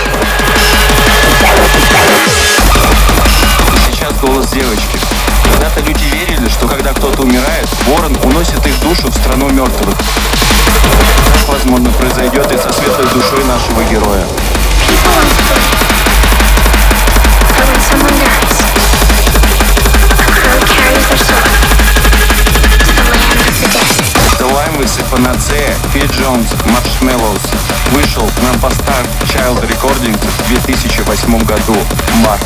Сейчас 3.86 4.14
голос 4.14 4.46
девочки. 4.48 4.98
Когда-то 5.42 5.80
люди 5.80 6.04
верили, 6.04 6.48
что 6.48 6.66
когда 6.66 6.94
кто-то 6.94 7.20
умирает, 7.22 7.68
ворон 7.86 8.16
уносит 8.24 8.66
их 8.66 8.80
душу 8.80 9.10
в 9.10 9.14
страну 9.14 9.50
мертвых. 9.50 9.98
Так, 9.98 11.48
возможно, 11.48 11.90
произойдет 11.90 12.50
и 12.50 12.56
со 12.56 12.72
светлой 12.72 13.06
душой 13.12 13.44
нашего 13.44 13.84
героя. 13.84 14.24
Someone 17.90 18.14
dies, 18.16 18.60
a 20.18 20.32
crow 20.32 20.60
carries 20.64 21.08
their 21.08 21.18
soul 21.18 22.13
и 24.80 25.02
Panacea, 25.12 25.72
Фит 25.92 26.10
Джонс, 26.12 26.52
Marshmallows. 26.64 27.40
Вышел 27.92 28.28
на 28.42 28.56
Bastard 28.58 29.08
Child 29.22 29.68
Recordings 29.68 30.18
в 30.18 30.48
2008 30.48 31.38
году. 31.44 31.76
Март. 32.16 32.44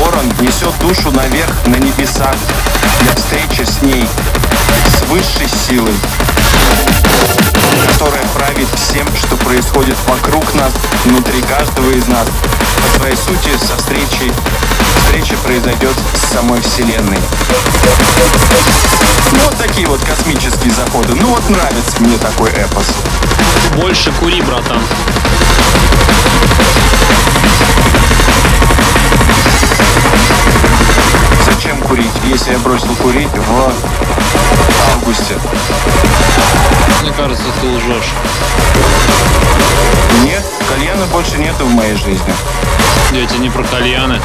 Ворон 0.00 0.32
несет 0.40 0.72
душу 0.78 1.10
наверх 1.12 1.54
на 1.66 1.76
небеса 1.76 2.32
для 3.02 3.14
встречи 3.14 3.68
с 3.68 3.82
ней, 3.82 4.08
с 4.88 5.02
высшей 5.08 5.46
силой, 5.48 5.92
которая 7.92 8.24
правит 8.28 8.68
всем, 8.74 9.06
что 9.14 9.36
происходит 9.36 9.96
вокруг 10.06 10.54
нас, 10.54 10.72
внутри 11.04 11.42
каждого 11.42 11.90
из 11.90 12.06
нас. 12.08 12.26
По 12.82 12.98
своей 12.98 13.16
сути, 13.16 13.50
со 13.58 13.76
встречей, 13.76 14.32
встреча 15.04 15.36
произойдет 15.44 15.94
с 16.14 16.32
самой 16.32 16.62
Вселенной. 16.62 17.18
Ну, 19.32 19.38
вот 19.44 19.58
такие 19.58 19.86
вот 19.86 20.00
космические 20.02 20.72
заходы. 20.72 21.14
Ну, 21.14 21.26
вот 21.26 21.46
нравится 21.50 22.00
мне 22.00 22.16
такой 22.16 22.50
эпос. 22.52 22.86
Больше 23.76 24.12
кури, 24.12 24.40
братан. 24.40 24.80
Зачем 31.46 31.78
курить, 31.82 32.10
если 32.24 32.52
я 32.52 32.58
бросил 32.58 32.94
курить 32.96 33.28
в 33.32 33.72
августе? 34.94 35.38
Мне 37.02 37.12
кажется, 37.12 37.44
ты 37.60 37.66
лжешь. 37.68 38.10
Нет, 40.24 40.44
кальяна 40.68 41.06
больше 41.06 41.38
нету 41.38 41.64
в 41.64 41.70
моей 41.70 41.94
жизни. 41.96 42.34
Дети 43.12 43.34
не 43.38 43.50
про 43.50 43.64
кальяны. 43.64 44.20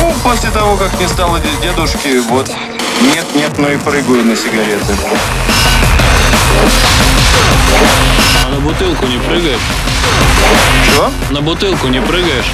Ну, 0.00 0.14
после 0.22 0.50
того, 0.50 0.76
как 0.76 0.98
не 1.00 1.08
стало 1.08 1.40
де- 1.40 1.66
дедушки, 1.66 2.20
вот 2.28 2.50
нет-нет, 3.00 3.58
но 3.58 3.68
и 3.68 3.76
прыгаю 3.76 4.24
на 4.24 4.36
сигареты. 4.36 4.94
А 8.44 8.48
на 8.50 8.60
бутылку 8.60 9.06
не 9.06 9.18
прыгаешь? 9.18 9.60
Что? 10.92 11.10
На 11.30 11.40
бутылку 11.40 11.88
не 11.88 12.00
прыгаешь? 12.00 12.52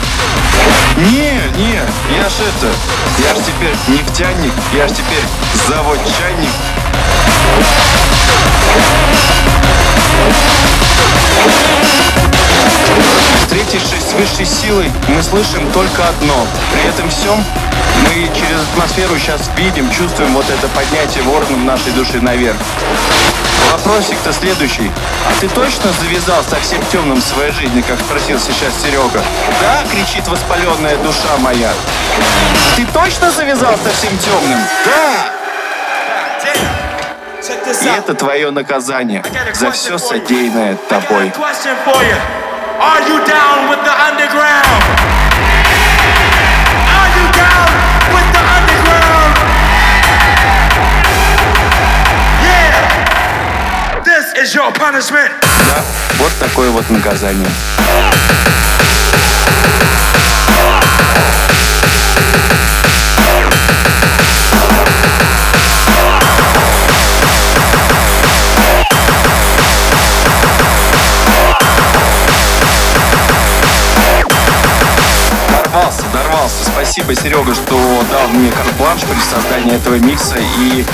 Не, 0.97 1.33
не, 1.59 1.81
я 2.17 2.29
ж 2.29 2.33
это, 2.49 2.73
я 3.19 3.35
ж 3.35 3.38
теперь 3.47 3.75
нефтяник, 3.88 4.53
я 4.75 4.88
ж 4.88 4.91
теперь 4.93 5.25
завод-чайник. 5.69 6.51
Встретившись 13.41 14.11
с 14.11 14.12
высшей 14.15 14.47
силой, 14.47 14.91
мы 15.09 15.23
слышим 15.23 15.71
только 15.73 16.09
одно. 16.09 16.47
При 16.73 16.83
этом 16.88 17.09
всем 17.11 17.45
мы 18.00 18.31
через 18.35 18.61
атмосферу 18.72 19.18
сейчас 19.18 19.50
видим, 19.57 19.90
чувствуем 19.90 20.33
вот 20.35 20.48
это 20.50 20.68
поднятие 20.68 21.22
вороном 21.24 21.66
нашей 21.66 21.92
души 21.92 22.20
наверх. 22.20 22.57
Вопросик-то 23.72 24.33
следующий. 24.33 24.90
А 25.28 25.40
ты 25.40 25.48
точно 25.48 25.90
завязал 26.00 26.42
совсем 26.44 26.81
темным 26.90 27.18
в 27.18 27.24
своей 27.24 27.52
жизни, 27.52 27.81
как 27.81 27.98
спросил 28.00 28.38
сейчас 28.38 28.72
Серега? 28.83 29.22
Да, 29.61 29.83
кричит 29.90 30.26
воспаленная 30.28 30.96
душа 30.98 31.37
моя. 31.38 31.72
Ты 32.76 32.85
точно 32.87 33.31
завязал 33.31 33.74
совсем 33.83 34.16
темным? 34.18 34.59
Да! 34.85 35.33
И 37.83 37.87
это 37.98 38.14
твое 38.14 38.50
наказание 38.50 39.24
за 39.55 39.70
все 39.72 39.98
содеянное 39.98 40.76
тобой. 40.88 41.33
Are 42.81 43.00
you 43.07 43.24
down 43.24 43.68
with 43.68 43.85
the 43.85 43.92
underground? 43.92 44.66
Are 46.88 47.11
you 47.16 47.33
down 47.33 47.82
Is 54.35 54.55
your 54.55 54.73
punishment. 54.73 55.31
Да, 55.68 55.83
вот 56.16 56.33
такое 56.40 56.71
вот 56.71 56.88
наказание. 56.88 57.47
Спасибо. 76.85 77.14
Серега, 77.14 77.55
что 77.55 78.03
дал 78.11 78.27
мне 78.29 78.51
карт-бланш 78.51 79.03
при 79.03 79.21
создании 79.21 79.77
этого 79.77 79.95
микса. 79.95 80.35
И 80.59 80.85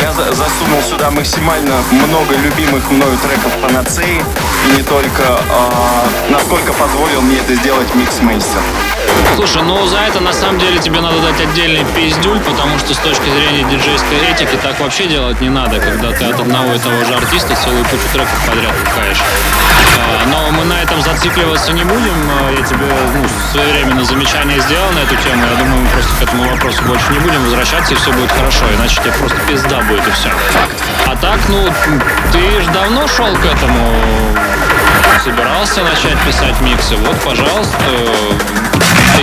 я 0.00 0.12
за- 0.12 0.32
засунул 0.32 0.80
сюда 0.82 1.10
максимально 1.10 1.74
много 1.90 2.36
любимых 2.36 2.88
мною 2.90 3.18
треков 3.18 3.52
Панацеи. 3.60 4.22
И 4.68 4.76
не 4.76 4.82
только, 4.84 5.40
а, 5.50 6.08
насколько 6.30 6.72
позволил 6.72 7.22
мне 7.22 7.38
это 7.38 7.54
сделать 7.56 7.92
микс-мейстер. 7.94 8.60
Слушай, 9.34 9.62
ну 9.62 9.84
за 9.88 9.98
это 9.98 10.20
на 10.20 10.32
самом 10.32 10.60
деле 10.60 10.78
тебе 10.78 11.00
надо 11.00 11.18
дать 11.20 11.40
отдельный 11.40 11.84
пиздюль, 11.96 12.38
потому 12.40 12.78
что 12.78 12.94
с 12.94 12.98
точки 12.98 13.28
зрения 13.28 13.64
диджейской 13.68 14.18
этики 14.30 14.56
так 14.62 14.78
вообще 14.78 15.06
делать 15.06 15.40
не 15.40 15.48
надо, 15.48 15.80
когда 15.80 16.12
ты 16.12 16.24
от 16.24 16.38
одного 16.38 16.74
и 16.74 16.78
того 16.78 17.04
же 17.04 17.14
артиста 17.14 17.56
целую 17.56 17.84
кучу 17.86 18.04
треков 18.12 18.38
подряд 18.46 18.72
пускаешь. 18.84 19.18
А, 19.98 20.26
Но 20.28 20.50
мы 20.52 20.64
на 20.64 20.80
этом 20.82 21.00
зацикливаться 21.02 21.72
не 21.72 21.82
будем. 21.84 22.14
А, 22.30 22.50
Я 22.52 22.62
тебе 22.64 22.86
ну, 23.14 23.24
своевременно 23.52 24.04
замечание 24.04 24.60
сделал 24.60 24.90
на 24.92 25.00
эту 25.00 25.16
тему. 25.16 25.31
Я 25.34 25.56
думаю, 25.56 25.82
мы 25.82 25.88
просто 25.88 26.14
к 26.16 26.22
этому 26.22 26.48
вопросу 26.48 26.82
больше 26.84 27.12
не 27.12 27.18
будем 27.18 27.42
возвращаться, 27.44 27.94
и 27.94 27.96
все 27.96 28.12
будет 28.12 28.30
хорошо. 28.30 28.64
Иначе 28.74 29.00
тебе 29.00 29.12
просто 29.12 29.36
пизда 29.48 29.80
будет, 29.82 30.06
и 30.06 30.10
все. 30.12 30.30
А 31.06 31.16
так, 31.16 31.40
ну, 31.48 31.68
ты 32.32 32.60
же 32.60 32.70
давно 32.70 33.06
шел 33.08 33.34
к 33.34 33.44
этому 33.44 34.38
собирался 35.24 35.84
начать 35.84 36.18
писать 36.26 36.60
миксы, 36.62 36.96
вот, 36.96 37.16
пожалуйста, 37.20 37.76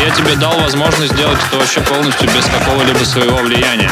я 0.02 0.10
тебе 0.12 0.36
дал 0.36 0.58
возможность 0.60 1.12
сделать 1.12 1.38
это 1.48 1.58
вообще 1.58 1.82
полностью 1.82 2.30
без 2.30 2.46
какого-либо 2.46 3.04
своего 3.04 3.38
влияния. 3.38 3.92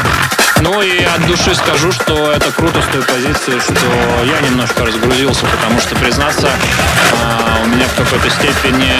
Ну 0.60 0.82
и 0.82 1.04
от 1.04 1.26
души 1.26 1.54
скажу, 1.54 1.92
что 1.92 2.32
это 2.32 2.50
круто 2.52 2.82
с 2.82 2.86
той 2.86 3.02
позиции, 3.02 3.58
что 3.60 4.24
я 4.24 4.40
немножко 4.40 4.84
разгрузился, 4.84 5.46
потому 5.46 5.80
что, 5.80 5.94
признаться, 5.96 6.48
а, 7.22 7.62
у 7.64 7.66
меня 7.68 7.86
в 7.86 7.94
какой-то 7.94 8.28
степени, 8.28 8.92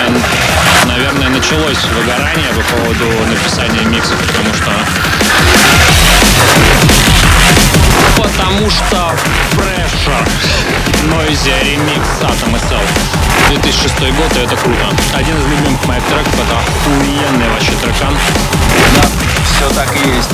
наверное, 0.87 1.29
началось 1.31 1.85
выгорание 1.95 2.51
по 2.55 2.77
поводу 2.77 3.07
написания 3.27 3.85
миксов, 3.87 4.17
потому 4.27 4.55
что 4.55 4.71
Потому 8.17 8.71
что 8.71 9.15
Pressure 9.53 10.29
Noisy 11.05 11.53
Remix 11.63 12.05
Atom 12.23 12.55
SL 12.55 13.18
2006 13.49 14.01
год, 14.13 14.37
и 14.37 14.41
это 14.41 14.57
круто. 14.57 14.87
Один 15.15 15.37
из 15.39 15.45
любимых 15.47 15.85
моих 15.87 16.03
треков, 16.05 16.35
это 16.35 16.59
охуенный 16.59 17.49
вообще 17.49 17.73
трекан. 17.83 18.15
Да, 18.95 19.03
все 19.45 19.75
так 19.75 19.89
и 19.97 20.09
есть. 20.17 20.31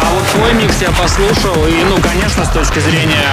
А 0.00 0.10
вот 0.14 0.24
твой 0.28 0.52
микс 0.54 0.76
я 0.80 0.90
послушал, 0.92 1.66
и, 1.66 1.82
ну, 1.84 1.98
конечно, 2.00 2.44
с 2.44 2.48
точки 2.50 2.78
зрения 2.78 3.28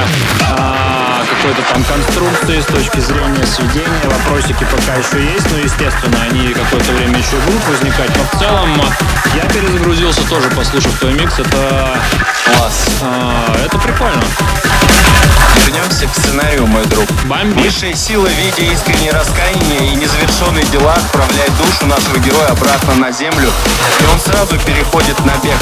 а, 0.57 1.23
какой-то 1.29 1.61
там 1.71 1.83
конструкции, 1.83 2.59
с 2.59 2.65
точки 2.65 2.99
зрения 2.99 3.45
сведения, 3.45 4.09
вопросики 4.09 4.65
пока 4.65 4.95
еще 4.95 5.23
есть, 5.23 5.49
но, 5.51 5.57
естественно, 5.59 6.17
они 6.23 6.49
какое-то 6.53 6.91
время 6.93 7.19
еще 7.19 7.37
будут 7.45 7.63
возникать, 7.67 8.09
но 8.17 8.23
в 8.23 8.39
целом 8.41 8.81
а, 8.81 9.35
я 9.37 9.43
перезагрузился 9.43 10.27
тоже, 10.27 10.49
послушав 10.49 10.97
твой 10.99 11.13
микс, 11.13 11.37
это, 11.37 11.99
Класс. 12.45 12.87
а, 13.03 13.55
это 13.63 13.77
прикольно. 13.77 14.23
Вернемся 15.65 16.07
к 16.07 16.15
сценарию, 16.15 16.65
мой 16.65 16.85
друг. 16.85 17.07
Бомби. 17.25 17.66
Высшая 17.67 17.93
сила 17.95 18.25
в 18.25 18.31
виде 18.31 18.71
искренней 18.71 19.11
раскаяния 19.11 19.91
и 19.91 19.95
незавершенные 19.97 20.63
дела 20.67 20.93
отправляет 20.93 21.51
душу 21.57 21.85
нашего 21.85 22.17
героя 22.17 22.47
обратно 22.47 22.95
на 22.95 23.11
землю, 23.11 23.51
и 23.99 24.05
он 24.09 24.17
сразу 24.21 24.57
переходит 24.59 25.19
на 25.25 25.33
бег. 25.43 25.57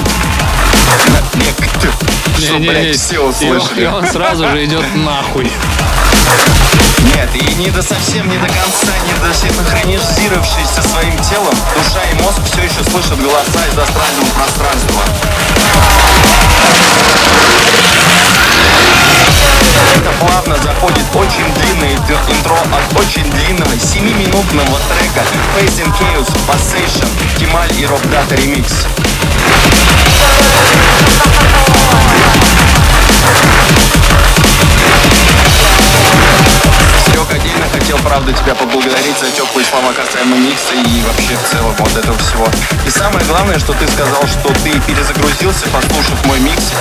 На 1.09 1.39
бег. 1.39 1.55
Что, 2.37 2.59
блядь, 2.59 2.95
все 2.95 3.15
и 3.15 3.17
услышали. 3.17 3.85
он 3.85 4.05
сразу 4.05 4.47
же 4.49 4.65
идет 4.65 4.85
нахуй. 4.93 5.51
Нет, 7.15 7.29
и 7.33 7.55
не 7.55 7.71
до 7.71 7.81
совсем, 7.81 8.29
не 8.29 8.37
до 8.37 8.49
конца, 8.49 8.93
не 9.07 9.27
до 9.27 9.33
синхронизировавшись 9.33 10.69
со 10.75 10.87
своим 10.87 11.17
телом, 11.23 11.55
душа 11.75 12.03
и 12.11 12.21
мозг 12.21 12.37
все 12.45 12.61
еще 12.61 12.83
слышат 12.87 13.19
голоса 13.19 13.65
из 13.65 13.79
астрального 13.79 14.29
пространства. 14.35 15.01
Интро- 22.29 22.57
от 22.71 22.99
очень 22.99 23.29
длинного 23.31 23.71
7-минутного 23.73 24.79
трека 24.89 25.21
Face 25.55 25.83
in 25.83 25.91
Chaos 25.97 26.27
Passation 26.47 27.07
Кемаль 27.39 27.71
и 27.79 27.85
Роб 27.85 28.01
Дата 28.09 28.35
ремикс. 28.35 28.85
Серег, 37.15 37.32
отдельно 37.32 37.65
хотел, 37.71 37.97
правда, 37.99 38.34
тебя 38.34 38.56
поблагодарить 38.56 39.17
за 39.17 39.32
теплые 39.32 39.65
слова 39.65 39.93
касаемо 39.93 40.36
микса 40.36 40.73
и 40.73 41.04
вообще 41.04 41.38
в 41.38 41.49
целом 41.49 41.73
вот 41.78 41.95
этого 41.95 42.17
всего. 42.17 42.45
И 42.86 42.89
самое 42.89 43.23
главное, 43.25 43.58
что 43.58 43.71
ты 43.73 43.88
сказал, 43.88 44.21
что 44.28 44.49
ты 44.63 44.78
перезагрузился, 44.82 45.65
послушав 45.69 46.25
мой 46.25 46.39
микс. 46.39 46.73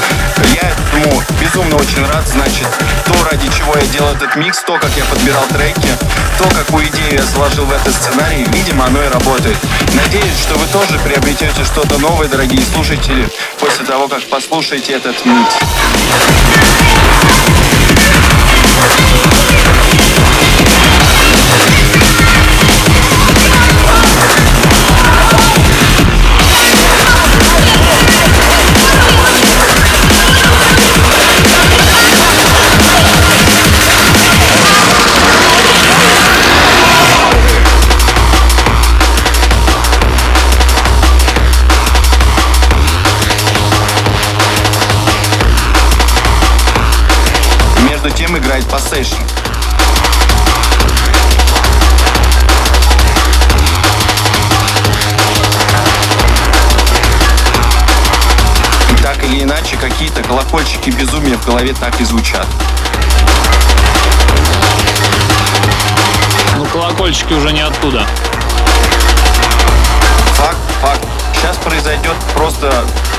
Я 0.52 0.70
этому 0.70 1.22
безумно 1.40 1.76
очень 1.76 2.04
рад, 2.06 2.26
значит, 2.26 2.66
то, 3.06 3.14
ради 3.30 3.48
чего 3.56 3.76
я 3.76 3.86
делал 3.86 4.12
этот 4.12 4.34
микс, 4.34 4.60
то, 4.66 4.76
как 4.76 4.90
я 4.96 5.04
подбирал 5.04 5.44
треки, 5.52 5.96
то, 6.38 6.48
какую 6.52 6.88
идею 6.88 7.20
я 7.20 7.22
сложил 7.24 7.64
в 7.66 7.72
этот 7.72 7.94
сценарий, 7.94 8.44
видимо, 8.50 8.86
оно 8.86 9.04
и 9.04 9.08
работает. 9.08 9.56
Надеюсь, 9.92 10.38
что 10.42 10.54
вы 10.58 10.66
тоже 10.66 10.98
приобретете 10.98 11.62
что-то 11.64 11.98
новое, 11.98 12.26
дорогие 12.26 12.62
слушатели, 12.74 13.28
после 13.60 13.84
того, 13.86 14.08
как 14.08 14.22
послушаете 14.24 14.94
этот 14.94 15.24
микс. 15.24 15.54
Passation. 48.84 49.16
И 58.90 59.02
так 59.02 59.24
или 59.24 59.42
иначе, 59.42 59.78
какие-то 59.78 60.22
колокольчики 60.22 60.90
безумия 60.90 61.38
в 61.38 61.46
голове 61.46 61.72
так 61.72 61.98
и 61.98 62.04
звучат. 62.04 62.46
Ну, 66.58 66.66
колокольчики 66.66 67.32
уже 67.32 67.52
не 67.52 67.62
оттуда. 67.62 68.06
Произойдет 71.74 72.14
просто 72.34 72.72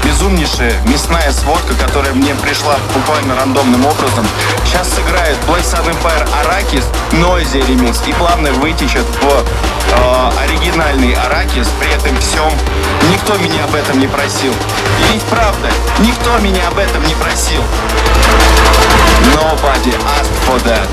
безумнейшая 0.06 0.82
мясная 0.88 1.30
сводка, 1.34 1.74
которая 1.74 2.14
мне 2.14 2.34
пришла 2.36 2.78
буквально 2.94 3.36
рандомным 3.36 3.86
образом. 3.86 4.26
Сейчас 4.64 4.88
сыграет 4.94 5.36
Black 5.46 5.64
Sun 5.64 5.86
Empire 5.92 6.26
Arrakis, 6.42 6.86
Noisy 7.12 7.68
ремикс 7.68 8.02
и 8.08 8.14
плавно 8.14 8.54
вытечет 8.54 9.06
в 9.22 9.46
э, 9.92 10.32
оригинальный 10.42 11.16
Arrakis. 11.16 11.68
При 11.82 11.92
этом 11.92 12.18
всем 12.22 12.50
никто 13.12 13.36
меня 13.40 13.66
об 13.66 13.76
этом 13.76 14.00
не 14.00 14.08
просил. 14.08 14.54
И 14.54 15.14
ведь 15.14 15.24
правда, 15.24 15.70
никто 16.00 16.38
меня 16.38 16.70
об 16.70 16.78
этом 16.78 17.06
не 17.06 17.16
просил. 17.16 17.62
Nobody 19.34 19.94
asked 20.18 20.32
for 20.48 20.58
that. 20.64 20.88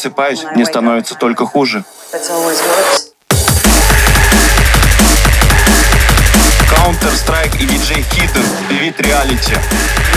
Просыпаюсь, 0.00 0.44
мне 0.54 0.64
становится 0.64 1.14
только 1.14 1.44
хуже. 1.44 1.84
Counter-Strike 6.70 7.60
и 7.60 7.66
DJ 7.66 8.02
Hidden 8.10 8.46
Elite 8.70 8.96
Reality 8.96 9.58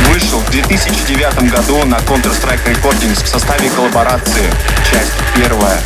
вышел 0.07 0.39
в 0.39 0.49
2009 0.51 1.51
году 1.51 1.83
на 1.83 1.97
Counter-Strike 1.97 2.65
Recordings 2.65 3.23
в 3.25 3.27
составе 3.27 3.69
коллаборации. 3.71 4.49
Часть 4.89 5.11
первая. 5.35 5.81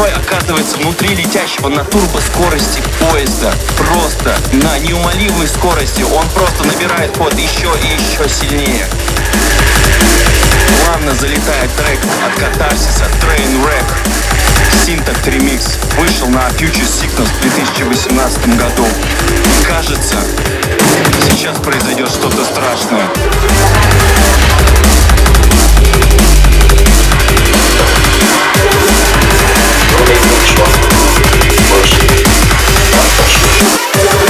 Герой 0.00 0.14
оказывается 0.14 0.78
внутри 0.78 1.14
летящего 1.14 1.68
на 1.68 1.84
турбоскорости 1.84 2.82
поезда. 3.00 3.52
Просто 3.76 4.34
на 4.52 4.78
неумолимой 4.78 5.46
скорости 5.46 6.00
он 6.00 6.26
просто 6.30 6.66
набирает 6.66 7.14
ход 7.18 7.34
еще 7.34 7.70
и 7.82 8.00
еще 8.00 8.26
сильнее. 8.26 8.86
Плавно 10.86 11.14
залетает 11.16 11.70
трек 11.76 12.00
от 12.26 12.40
катарсиса 12.40 13.04
Trainwreck. 13.20 14.86
Синтакт 14.86 15.26
ремикс 15.28 15.76
вышел 15.98 16.28
на 16.28 16.48
Future 16.48 16.88
Signals 16.88 17.28
в 17.36 17.40
2018 17.42 18.56
году. 18.56 18.86
Кажется, 19.68 20.16
сейчас 21.28 21.58
произойдет 21.58 22.08
что-то 22.08 22.42
страшное. 22.42 23.06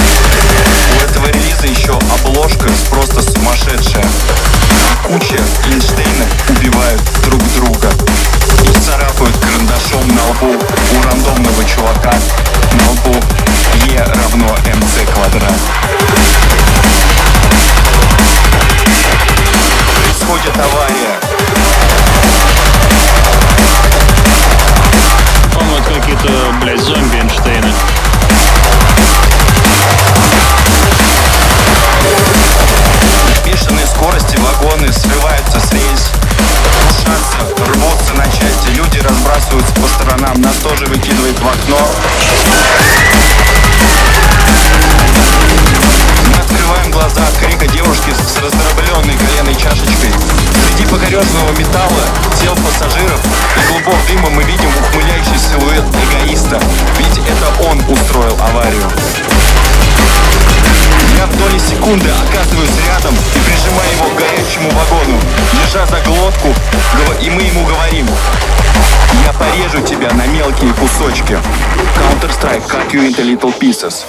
little 73.31 73.53
pieces. 73.57 74.05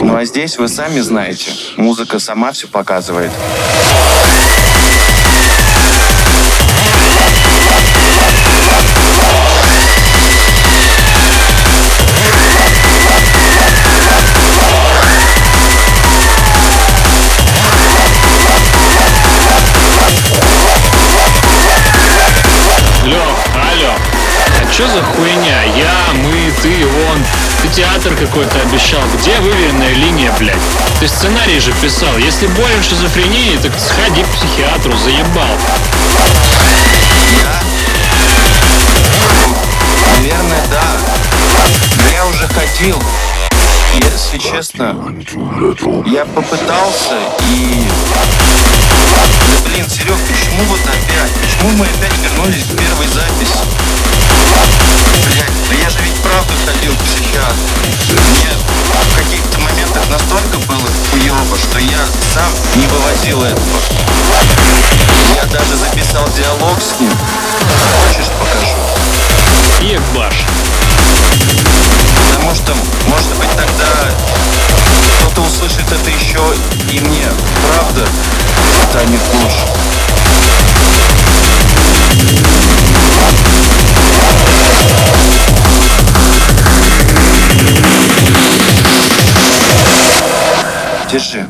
Ну 0.00 0.16
а 0.16 0.24
здесь 0.24 0.58
вы 0.58 0.68
сами 0.68 1.00
знаете, 1.00 1.50
музыка 1.76 2.18
сама 2.18 2.52
все 2.52 2.68
показывает. 2.68 3.30
Театр 28.04 28.26
какой-то 28.26 28.60
обещал. 28.60 29.00
Где 29.16 29.40
выверенная 29.40 29.94
линия, 29.94 30.30
блядь? 30.38 30.60
Ты 31.00 31.08
сценарий 31.08 31.58
же 31.58 31.72
писал. 31.72 32.18
Если 32.18 32.46
болен 32.48 32.82
шизофренией, 32.82 33.56
так 33.56 33.72
сходи 33.80 34.22
к 34.22 34.26
психиатру, 34.26 34.94
заебал. 34.98 35.48
Наверное, 40.18 40.62
да. 40.70 40.82
Но 41.96 42.10
я 42.10 42.26
уже 42.26 42.46
ходил. 42.48 43.02
Если 43.94 44.38
честно, 44.38 44.96
я 46.06 46.24
попытался 46.24 47.14
и... 47.48 47.84
Да 49.48 49.68
блин, 49.68 49.88
Серег, 49.88 50.16
почему 50.26 50.64
вот 50.64 50.80
опять? 50.80 51.30
Почему 51.40 51.70
мы 51.78 51.86
опять 51.86 52.18
вернулись 52.18 52.64
к 52.64 52.76
первой 52.76 53.06
записи? 53.06 53.62
Блять, 55.26 55.52
да 55.68 55.74
я 55.76 55.90
же 55.90 55.98
ведь 56.02 56.14
правда 56.22 56.52
ходил 56.66 56.92
к 56.94 56.98
психиатру. 57.04 57.54
Мне 58.08 58.50
в 59.04 59.16
каких-то 59.16 59.58
моментах 59.60 60.08
настолько 60.10 60.58
было 60.66 60.88
хуёво, 61.10 61.56
что 61.56 61.78
я 61.78 62.04
сам 62.34 62.52
не 62.74 62.86
вывозил 62.86 63.42
этого. 63.42 63.78
Я 65.36 65.44
даже 65.46 65.76
записал 65.76 66.28
диалог 66.36 66.78
с 66.80 67.00
ним. 67.00 67.12
Хочешь, 68.00 68.30
покажу? 68.40 68.76
Ебаш. 69.80 70.34
Потому 72.44 72.56
что, 72.56 72.74
может 73.08 73.34
быть, 73.38 73.48
тогда 73.56 73.90
кто-то 75.18 75.40
услышит 75.48 75.90
это 75.90 76.10
еще 76.10 76.42
и 76.90 77.00
мне. 77.00 77.26
Правда 77.66 78.06
станет 78.90 79.20
лучше. 79.32 79.64
Держи. 91.10 91.46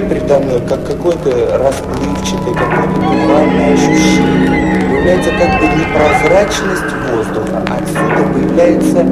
Предстает 0.00 0.08
предо 0.08 0.38
мной 0.40 0.60
как 0.68 0.86
какое-то 0.86 1.58
расплывчатое, 1.58 2.54
какое-то 2.54 2.92
туманное 3.00 3.74
ощущение. 3.74 4.90
Появляется 4.90 5.30
как 5.30 5.60
бы 5.60 5.66
непрозрачность 5.66 6.94
воздуха, 7.10 7.62
отсюда 7.68 8.28
появляется 8.32 9.04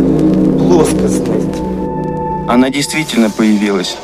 плоскостность. 0.59 1.63
Она 2.49 2.71
действительно 2.71 3.31
появилась. 3.31 3.97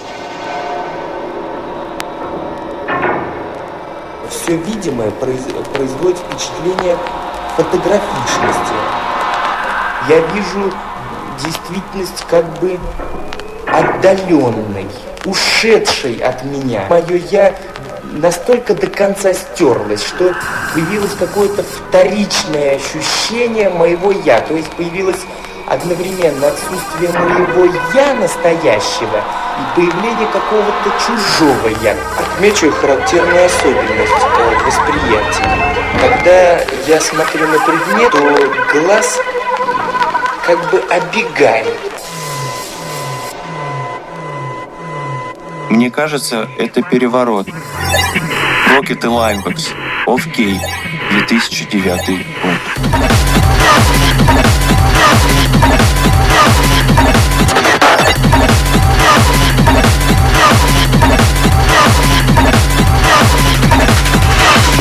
Все 4.31 4.57
видимое 4.57 5.11
произ- 5.21 5.73
производит 5.75 6.19
впечатление 6.19 6.97
фотографичности. 7.57 8.75
Я 10.09 10.21
вижу 10.33 10.73
действительность 11.43 12.25
как 12.31 12.45
бы 12.61 12.79
отдаленной, 13.79 14.87
ушедшей 15.25 16.17
от 16.17 16.45
меня. 16.45 16.87
Мое 16.89 17.21
«я» 17.31 17.55
настолько 18.13 18.75
до 18.75 18.87
конца 18.87 19.33
стерлось, 19.33 20.05
что 20.05 20.35
появилось 20.75 21.15
какое-то 21.19 21.63
вторичное 21.63 22.77
ощущение 22.77 23.71
моего 23.71 24.11
«я». 24.11 24.41
То 24.41 24.55
есть 24.55 24.71
появилось 24.71 25.21
одновременно 25.69 26.49
отсутствие 26.49 27.11
моего 27.13 27.73
«я» 27.95 28.15
настоящего 28.15 29.23
и 29.59 29.77
появление 29.77 30.29
какого-то 30.33 30.91
чужого 31.07 31.69
«я». 31.83 31.95
Отмечу 32.19 32.71
характерную 32.73 33.47
особенность 33.47 34.13
восприятия. 34.67 35.75
Когда 36.01 36.61
я 36.87 37.01
смотрю 37.01 37.47
на 37.49 37.59
предмет, 37.59 38.13
то 38.13 38.81
глаз 38.81 39.21
как 40.47 40.59
бы 40.71 40.83
обегает. 40.91 41.98
Мне 45.71 45.91
кажется, 45.91 46.49
это 46.57 46.83
переворот. 46.83 47.47
Rocket 48.75 49.05
и. 49.05 49.75
Off 50.07 50.27
Key. 50.35 50.59
2009 51.11 52.27
год. 52.43 52.59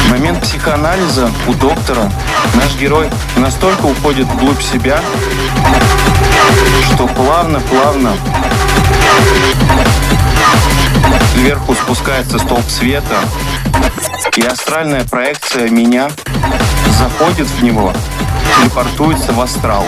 Момент 0.09 0.41
психоанализа 0.41 1.29
у 1.47 1.53
доктора 1.53 2.09
наш 2.55 2.75
герой 2.77 3.09
настолько 3.35 3.85
уходит 3.85 4.25
вглубь 4.27 4.61
себя, 4.61 5.01
что 6.93 7.07
плавно-плавно 7.07 8.13
Сверху 11.33 11.75
спускается 11.75 12.39
столб 12.39 12.67
света, 12.69 13.17
и 14.35 14.41
астральная 14.41 15.03
проекция 15.03 15.69
меня 15.69 16.09
заходит 16.97 17.47
в 17.47 17.63
него, 17.63 17.93
телепортуется 18.59 19.33
в 19.33 19.41
астрал, 19.41 19.85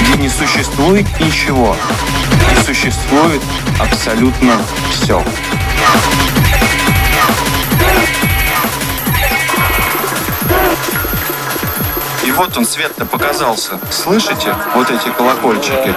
где 0.00 0.22
не 0.22 0.28
существует 0.28 1.06
ничего, 1.20 1.76
и 2.52 2.64
существует 2.64 3.42
абсолютно 3.78 4.54
все. 4.90 5.22
И 12.24 12.32
вот 12.32 12.56
он, 12.56 12.64
свет-то 12.64 13.06
показался. 13.06 13.72
Слышите? 13.90 14.54
Вот 14.74 14.90
эти 14.90 15.08
колокольчики. 15.08 15.94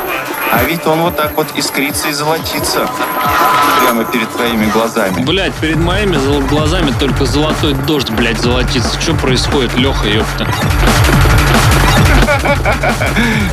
А 0.55 0.63
ведь 0.65 0.85
он 0.85 1.01
вот 1.01 1.17
так 1.17 1.35
вот 1.35 1.47
искрится 1.55 2.09
и 2.09 2.13
золотится. 2.13 2.87
Прямо 3.81 4.05
перед 4.05 4.29
твоими 4.31 4.69
глазами. 4.69 5.23
Блять, 5.23 5.53
перед 5.55 5.77
моими 5.77 6.15
глазами 6.47 6.93
только 6.99 7.25
золотой 7.25 7.73
дождь, 7.73 8.11
блядь, 8.11 8.39
золотится. 8.39 9.01
Что 9.01 9.15
происходит, 9.15 9.73
Леха, 9.75 10.07
ёпта? 10.07 10.47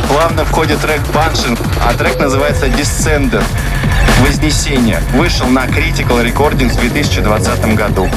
Плавно 0.08 0.44
входит 0.44 0.78
трек 0.80 1.00
Баншин, 1.14 1.56
а 1.86 1.94
трек 1.94 2.18
называется 2.20 2.66
Descender. 2.66 3.42
Вознесение. 4.20 5.00
Вышел 5.14 5.46
на 5.46 5.64
Critical 5.64 6.22
Recordings 6.22 6.74
в 6.74 6.80
2020 6.80 7.74
году. 7.76 8.10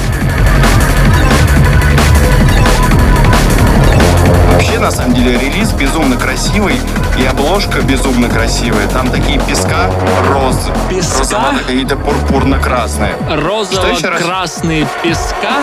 Вообще, 4.64 4.80
на 4.80 4.92
самом 4.92 5.14
деле, 5.14 5.38
релиз 5.38 5.74
безумно 5.74 6.16
красивый, 6.16 6.80
и 7.20 7.26
обложка 7.26 7.82
безумно 7.82 8.30
красивая. 8.30 8.88
Там 8.88 9.10
такие 9.10 9.38
песка 9.42 9.92
роз. 10.30 10.70
Песка? 10.90 11.20
Розово- 11.20 11.60
Какие-то 11.68 11.98
пурпурно-красные. 11.98 13.12
Розово-красные 13.30 14.88
песка? 15.04 15.56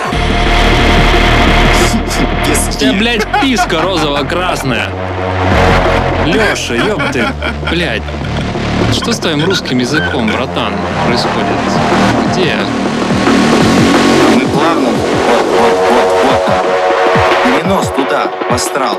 Пески. 2.46 2.90
блядь, 2.90 3.26
писка 3.40 3.80
розово-красная. 3.80 4.90
Леша, 6.26 6.74
ёпты, 6.74 7.26
блядь. 7.70 8.02
Что 8.92 9.14
с 9.14 9.18
твоим 9.18 9.42
русским 9.46 9.78
языком, 9.78 10.26
братан, 10.26 10.74
происходит? 11.06 11.56
Где? 12.32 12.54
В 18.50 18.54
астрал. 18.54 18.98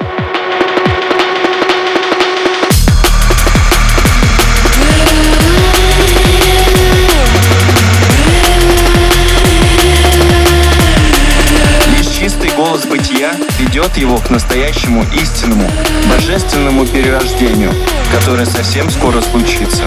Лишь 11.88 12.06
чистый 12.08 12.52
голос 12.52 12.86
бытия 12.86 13.34
ведет 13.60 13.98
его 13.98 14.18
к 14.18 14.30
настоящему 14.30 15.06
истинному, 15.14 15.70
божественному 16.10 16.86
перерождению, 16.88 17.74
которое 18.12 18.46
совсем 18.46 18.90
скоро 18.90 19.22
случится. 19.22 19.84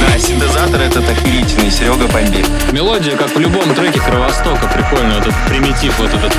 Да, 0.00 0.18
синтезатор 0.18 0.80
этот 0.80 1.08
охерительный, 1.08 1.70
Серега 1.72 2.06
бомбит. 2.06 2.48
Мелодия, 2.72 3.16
как 3.16 3.34
в 3.34 3.38
любом 3.40 3.74
треке 3.74 4.00
Кровостока, 4.00 4.68
прикольно, 4.68 5.14
этот 5.14 5.34
примитив 5.48 5.98
вот 5.98 6.14
этот. 6.14 6.32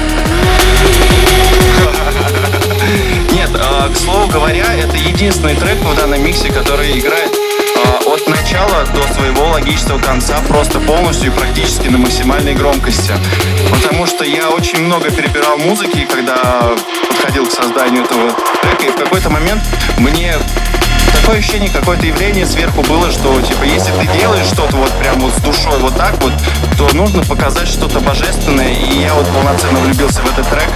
Нет, 3.50 3.62
а, 3.64 3.90
к 3.90 3.98
слову 3.98 4.28
говоря, 4.28 4.76
это 4.76 4.96
единственный 4.96 5.56
трек 5.56 5.78
в 5.80 5.96
данном 5.96 6.24
миксе, 6.24 6.52
который 6.52 7.00
играет 7.00 7.32
а, 7.86 8.14
от 8.14 8.28
начала 8.28 8.86
до 8.86 9.14
своего 9.14 9.48
логического 9.50 9.98
конца 10.00 10.40
просто 10.48 10.80
полностью 10.80 11.32
и 11.32 11.36
практически 11.36 11.88
на 11.88 11.98
максимальной 11.98 12.54
громкости. 12.54 13.14
Потому 13.72 14.06
что 14.06 14.24
я 14.24 14.50
очень 14.50 14.82
много 14.82 15.10
перебирал 15.10 15.58
музыки, 15.58 16.08
когда 16.12 16.72
подходил 17.08 17.48
к 17.48 17.52
созданию 17.52 18.04
этого 18.04 18.32
трека, 18.62 18.86
и 18.86 18.90
в 18.90 18.96
какой-то 18.96 19.30
момент 19.30 19.64
мне 19.98 20.36
такое 21.14 21.40
ощущение, 21.40 21.70
какое-то 21.70 22.06
явление 22.06 22.46
сверху 22.46 22.84
было, 22.84 23.10
что, 23.12 23.42
типа, 23.42 23.64
если 23.64 23.92
ты 23.94 24.08
делаешь 24.20 24.46
что-то 24.46 24.76
вот 24.76 24.92
прям 25.00 25.20
вот 25.20 25.34
с 25.34 25.42
душой 25.42 25.78
вот 25.80 25.96
так 25.96 26.22
вот, 26.22 26.34
то 26.78 26.96
нужно 26.96 27.24
показать 27.24 27.68
что-то 27.68 28.00
божественное, 28.00 28.74
и 28.74 29.02
я 29.02 29.14
вот 29.14 29.28
полноценно 29.28 29.80
влюбился 29.80 30.22
в 30.22 30.32
этот 30.32 30.48
трек, 30.50 30.70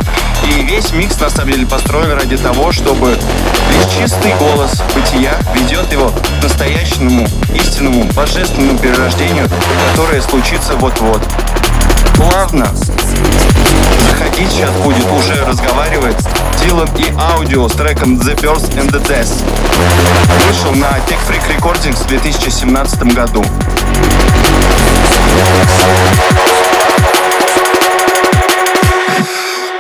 и 0.46 0.64
весь 0.64 0.92
микс, 0.92 1.20
на 1.20 1.30
самом 1.30 1.52
деле, 1.52 1.66
построен 1.66 2.12
ради 2.12 2.38
того, 2.38 2.72
чтобы 2.72 3.10
лишь 3.10 3.94
чистый 3.98 4.34
голос 4.36 4.82
бытия 4.96 5.34
ведет 5.54 5.92
его 5.92 6.10
к 6.10 6.44
настоящему, 6.44 7.28
истинному, 7.54 8.06
божественному 8.14 8.78
перерождению, 8.80 9.50
которое 9.92 10.22
случится 10.22 10.76
вот-вот. 10.76 11.22
Плавно 12.16 12.72
заходить 14.10 14.52
сейчас 14.52 14.72
будет 14.84 15.06
уже 15.12 15.44
разговаривать 15.46 16.18
Дилан 16.64 16.90
и 16.98 17.12
Аудио 17.18 17.68
с 17.68 17.74
треком 17.74 18.18
The 18.18 18.36
Birth 18.36 18.76
and 18.76 18.92
the 18.92 19.02
Death. 19.08 19.30
Вышел 20.48 20.72
на 20.76 20.98
Tech 21.08 21.18
Freak 21.28 21.44
Recordings 21.58 22.04
в 22.04 22.08
2017 22.08 23.14
году. 23.14 23.44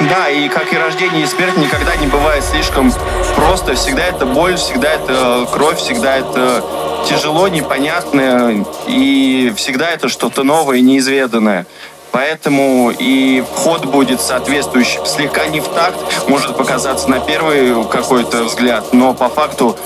Да, 0.10 0.30
и 0.30 0.50
как 0.50 0.74
и 0.74 0.78
рождение 0.78 1.24
и 1.24 1.26
смерть 1.26 1.58
никогда 1.58 1.96
не 1.96 2.08
бывает 2.08 2.44
слишком 2.44 2.92
просто. 3.36 3.76
Всегда 3.76 4.04
это 4.04 4.26
боль, 4.26 4.56
всегда 4.56 4.94
это 4.94 5.48
кровь, 5.52 5.78
всегда 5.78 6.18
это 6.18 6.64
тяжело, 7.08 7.48
непонятно, 7.48 8.66
и 8.88 9.54
всегда 9.56 9.92
это 9.92 10.10
что-то 10.10 10.44
новое, 10.44 10.82
неизведанное. 10.82 11.66
Поэтому 12.12 12.92
и 12.92 13.44
вход 13.56 13.86
будет 13.86 14.22
соответствующий. 14.22 15.00
Слегка 15.06 15.48
не 15.48 15.62
в 15.62 15.68
такт, 15.70 15.98
может 16.28 16.56
показаться 16.56 17.10
на 17.10 17.20
первый 17.20 17.86
какой-то 17.86 18.44
взгляд, 18.44 18.94
но 18.94 19.14
по 19.14 19.30
факту 19.30 19.78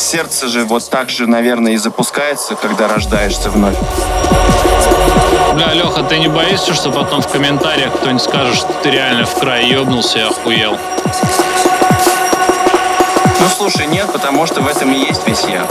сердце 0.00 0.48
же 0.48 0.64
вот 0.64 0.88
так 0.88 1.10
же, 1.10 1.26
наверное, 1.26 1.72
и 1.72 1.76
запускается, 1.76 2.56
когда 2.56 2.88
рождаешься 2.88 3.50
вновь. 3.50 3.76
Бля, 5.54 5.74
Леха, 5.74 6.02
ты 6.02 6.18
не 6.18 6.28
боишься, 6.28 6.74
что 6.74 6.90
потом 6.90 7.20
в 7.20 7.28
комментариях 7.28 7.94
кто-нибудь 7.94 8.22
скажет, 8.22 8.56
что 8.56 8.72
ты 8.82 8.90
реально 8.90 9.26
в 9.26 9.34
край 9.38 9.66
ебнулся 9.66 10.18
и 10.18 10.22
охуел? 10.22 10.78
Ну, 13.40 13.46
слушай, 13.56 13.86
нет, 13.86 14.10
потому 14.12 14.46
что 14.46 14.60
в 14.62 14.68
этом 14.68 14.92
и 14.92 14.98
есть 14.98 15.26
весь 15.26 15.44
я. 15.44 15.66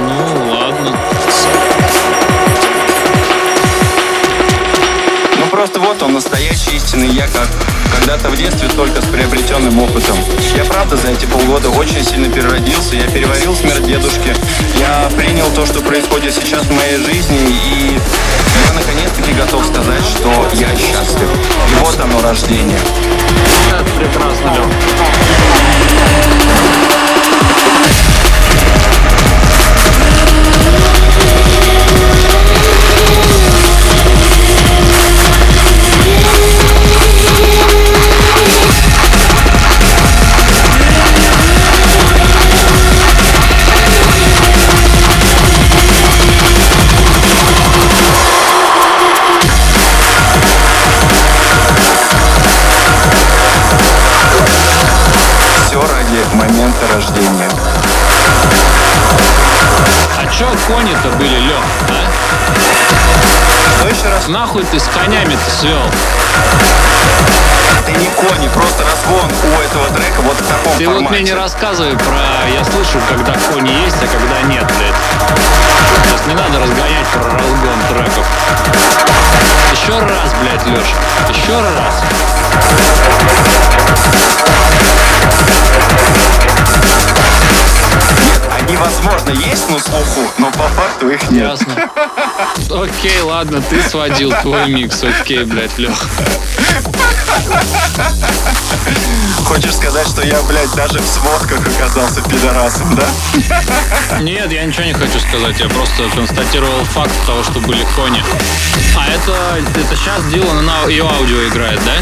Ну, 0.00 0.52
ладно. 0.52 0.96
Ну, 5.38 5.46
просто 5.50 5.80
вот 5.80 6.02
он, 6.02 6.14
настоящий 6.14 6.76
истинный 6.76 7.08
я, 7.08 7.26
как 7.26 7.48
когда-то 8.00 8.30
в 8.30 8.36
детстве 8.36 8.68
только 8.68 9.02
с 9.02 9.04
приобретенным 9.06 9.78
опытом. 9.78 10.16
Я 10.56 10.64
правда 10.64 10.96
за 10.96 11.08
эти 11.08 11.26
полгода 11.26 11.68
очень 11.68 12.02
сильно 12.02 12.30
переродился. 12.30 12.96
Я 12.96 13.06
переварил 13.08 13.54
смерть 13.54 13.84
дедушки. 13.84 14.34
Я 14.78 15.10
принял 15.16 15.46
то, 15.50 15.66
что 15.66 15.80
происходит 15.80 16.34
сейчас 16.34 16.62
в 16.62 16.72
моей 16.72 16.96
жизни. 16.96 17.38
И 17.38 17.98
я 18.66 18.72
наконец-таки 18.72 19.32
готов 19.32 19.66
сказать, 19.66 20.02
что 20.02 20.48
я 20.54 20.68
счастлив. 20.76 21.28
И 21.70 21.84
вот 21.84 22.00
оно 22.00 22.22
рождение. 22.22 22.78
Это 23.70 23.84
прекрасно, 23.92 24.48
Лех. 24.54 26.39
Кони-то 60.70 61.08
были, 61.18 61.36
Лех, 61.36 61.64
а? 61.88 62.10
Что 63.80 63.88
еще 63.88 64.08
раз? 64.08 64.28
Нахуй 64.28 64.62
ты 64.64 64.78
с 64.78 64.84
конями-то 64.84 65.50
свел? 65.50 65.82
Ты 67.86 67.92
не 67.92 68.06
кони, 68.06 68.46
просто 68.48 68.84
разгон 68.84 69.28
у 69.42 69.60
этого 69.62 69.88
трека 69.88 70.20
вот 70.20 70.36
в 70.36 70.46
таком 70.46 70.78
Ты 70.78 70.86
вот 70.86 70.96
формате. 70.98 71.14
мне 71.14 71.22
не 71.24 71.34
рассказывай 71.34 71.96
про... 71.96 72.48
Я 72.54 72.64
слышу, 72.64 73.00
когда 73.08 73.32
кони 73.50 73.70
есть, 73.84 73.96
а 74.00 74.06
когда 74.06 74.42
нет, 74.42 74.64
блядь. 74.78 74.94
Есть 76.12 76.26
не 76.28 76.34
надо 76.34 76.60
разгонять 76.60 77.06
про 77.14 77.24
разгон 77.24 77.78
треков. 77.88 78.26
Еще 79.72 79.98
раз, 79.98 80.32
блядь, 80.40 80.66
Леш. 80.66 80.86
Еще 81.30 81.60
раз. 81.60 81.94
Их 91.10 91.30
нет. 91.30 91.50
Ясно. 91.50 91.90
Окей, 92.70 93.20
ладно, 93.22 93.62
ты 93.62 93.82
сводил 93.82 94.32
твой 94.42 94.68
микс. 94.68 95.02
Окей, 95.02 95.44
блядь, 95.44 95.76
Лех. 95.78 96.08
Хочешь 99.44 99.74
сказать, 99.74 100.06
что 100.06 100.22
я, 100.22 100.40
блядь, 100.42 100.72
даже 100.74 101.00
в 101.00 101.06
сводках 101.06 101.60
оказался 101.66 102.22
пидорасом, 102.22 102.94
да? 102.94 104.20
Нет, 104.20 104.50
я 104.52 104.64
ничего 104.64 104.84
не 104.84 104.92
хочу 104.92 105.18
сказать. 105.20 105.58
Я 105.58 105.68
просто 105.68 106.08
констатировал 106.14 106.84
факт 106.84 107.12
того, 107.26 107.42
что 107.42 107.60
были 107.60 107.84
кони. 107.96 108.22
А 108.96 109.08
это, 109.08 109.58
это 109.78 109.96
сейчас 109.96 110.24
Дилан 110.26 110.64
на 110.64 110.86
ее 110.86 111.04
аудио 111.04 111.48
играет, 111.48 111.80
да? 111.84 111.92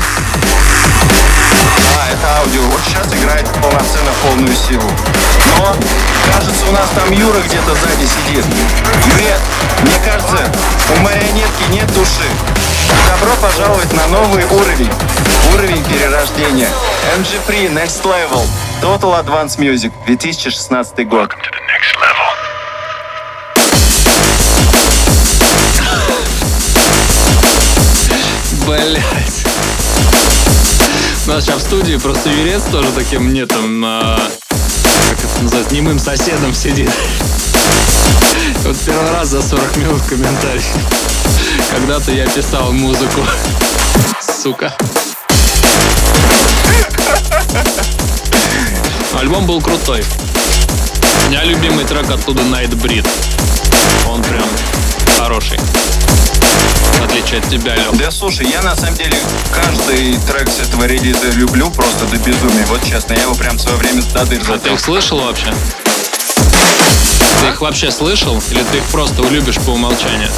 А, 1.96 2.10
это 2.10 2.38
аудио. 2.38 2.62
Вот 2.62 2.80
сейчас 2.84 3.06
играет 3.14 3.46
полноценно 3.62 4.10
полную 4.22 4.54
силу. 4.54 4.90
Но, 5.58 5.74
кажется, 6.32 6.66
у 6.66 6.72
нас 6.72 6.88
там 6.94 7.10
Юра 7.12 7.38
где-то 7.40 7.74
сзади 7.74 8.06
сидит. 8.06 8.44
Юрет, 9.06 9.40
мне 9.82 9.98
кажется, 10.04 10.38
у 10.94 11.00
марионетки 11.00 11.62
нет 11.70 11.86
души. 11.94 12.28
Добро 13.06 13.34
пожаловать 13.40 13.92
на 13.92 14.06
новый 14.08 14.44
уровень. 14.44 14.90
Уровень 15.54 15.82
перерождения. 15.84 16.68
MG 17.16 17.40
Free 17.46 17.72
Next 17.72 18.02
Level. 18.04 18.42
Total 18.82 19.24
Advanced 19.24 19.58
Music. 19.58 19.92
2016 20.06 21.08
год. 21.08 21.34
Блять. 28.66 29.37
Нас 31.28 31.44
сейчас 31.44 31.58
в 31.58 31.66
студии 31.66 31.96
просто 31.96 32.30
Юрец 32.30 32.62
тоже 32.72 32.88
таким 32.92 33.24
мне 33.24 33.44
там, 33.44 33.84
а, 33.84 34.18
как 34.48 35.18
это 35.18 35.42
называется, 35.42 35.74
немым 35.74 35.98
соседом 35.98 36.54
сидит. 36.54 36.90
Вот 38.64 38.74
первый 38.86 39.10
раз 39.12 39.28
за 39.28 39.42
40 39.42 39.76
минут 39.76 40.00
комментарий. 40.08 40.62
Когда-то 41.70 42.12
я 42.12 42.26
писал 42.26 42.72
музыку. 42.72 43.20
Сука. 44.42 44.74
Альбом 49.12 49.46
был 49.46 49.60
крутой. 49.60 50.02
У 51.26 51.28
меня 51.28 51.44
любимый 51.44 51.84
трек 51.84 52.10
оттуда 52.10 52.40
Night 52.44 52.70
Breed. 52.70 53.06
Он 54.08 54.22
прям 54.22 54.48
хороший. 55.18 55.58
В 56.98 57.04
отличие 57.04 57.38
от 57.40 57.48
тебя, 57.48 57.76
Лёх. 57.76 57.96
Да 57.96 58.10
слушай, 58.10 58.46
я 58.46 58.60
на 58.62 58.74
самом 58.74 58.96
деле 58.96 59.16
каждый 59.52 60.16
трек 60.26 60.48
с 60.48 60.60
этого 60.60 60.84
релиза 60.84 61.30
люблю 61.30 61.70
просто 61.70 62.06
до 62.06 62.16
безумия. 62.16 62.66
Вот 62.66 62.82
честно, 62.84 63.12
я 63.12 63.22
его 63.22 63.34
прям 63.34 63.56
в 63.56 63.60
свое 63.60 63.76
время 63.76 64.02
додыржал. 64.02 64.56
А 64.56 64.58
ты 64.58 64.70
их 64.70 64.80
слышал 64.80 65.18
вообще? 65.20 65.54
Ты 67.40 67.46
их 67.48 67.60
вообще 67.60 67.90
слышал? 67.92 68.42
Или 68.50 68.62
ты 68.64 68.78
их 68.78 68.84
просто 68.84 69.22
любишь 69.28 69.56
по 69.56 69.70
умолчанию? 69.70 70.30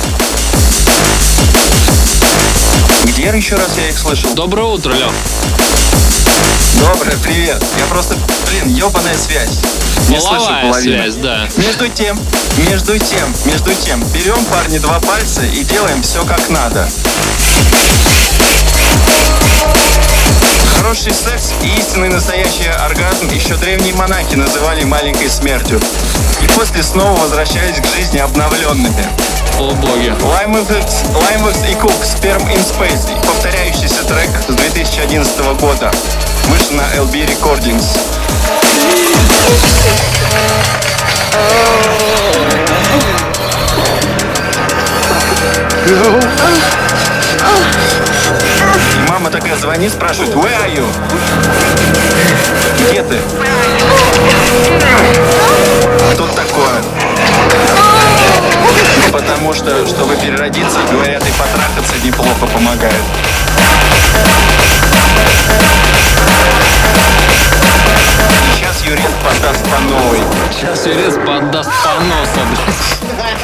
Где 3.04 3.28
еще 3.34 3.56
раз 3.56 3.78
я 3.78 3.88
их 3.88 3.98
слышал? 3.98 4.34
Доброе 4.34 4.66
утро, 4.66 4.92
Лёх. 4.92 5.12
Доброе, 6.78 7.16
привет. 7.22 7.62
Я 7.78 7.84
просто, 7.86 8.14
блин, 8.46 8.68
ебаная 8.68 9.16
связь. 9.16 9.58
Не 10.08 10.20
слышу 10.20 10.44
Половая 10.44 10.62
половину. 10.62 11.02
связь, 11.02 11.14
да. 11.16 11.48
Между 11.56 11.88
тем, 11.88 12.18
между 12.68 12.98
тем, 12.98 13.34
между 13.44 13.74
тем, 13.74 14.02
берем, 14.14 14.44
парни, 14.46 14.78
два 14.78 15.00
пальца 15.00 15.42
и 15.42 15.64
делаем 15.64 16.02
все 16.02 16.24
как 16.24 16.48
надо. 16.48 16.88
Хороший 20.76 21.12
секс 21.12 21.52
и 21.62 21.78
истинный 21.78 22.08
настоящий 22.08 22.68
оргазм 22.68 23.28
еще 23.32 23.54
древние 23.56 23.94
монахи 23.94 24.34
называли 24.34 24.84
маленькой 24.84 25.28
смертью. 25.28 25.80
И 26.42 26.46
после 26.58 26.82
снова 26.82 27.18
возвращались 27.20 27.80
к 27.80 27.86
жизни 27.96 28.18
обновленными. 28.18 29.06
О 29.58 29.72
боги. 29.74 30.08
Limeworks, 30.08 31.70
и 31.70 31.74
Cook 31.74 32.00
Sperm 32.02 32.46
in 32.50 32.60
Space. 32.64 33.20
Повторяющийся 33.26 34.02
трек 34.04 34.30
с 34.48 34.54
2011 34.54 35.60
года. 35.60 35.92
Вышел 36.46 36.72
на 36.72 36.82
LB 36.96 37.26
Recordings. 37.26 37.84
И 48.96 49.08
мама 49.08 49.30
такая 49.30 49.56
звонит, 49.56 49.92
спрашивает, 49.92 50.30
where 50.34 50.56
are 50.62 50.74
you? 50.74 50.86
Где 52.78 53.02
ты? 53.02 53.18
Тут 56.16 56.34
такое. 56.34 56.82
Потому 59.12 59.52
что, 59.54 59.86
чтобы 59.86 60.14
переродиться, 60.16 60.78
говорят, 60.90 61.26
и 61.26 61.32
потрахаться 61.32 61.96
неплохо 62.04 62.46
помогает. 62.46 63.02
Юрец 68.90 69.04
подаст 69.22 69.62
по 69.70 69.78
новой. 69.82 70.18
Сейчас 70.50 70.84
Юрец 70.84 71.14
подаст 71.14 71.70
блядь. 72.44 73.38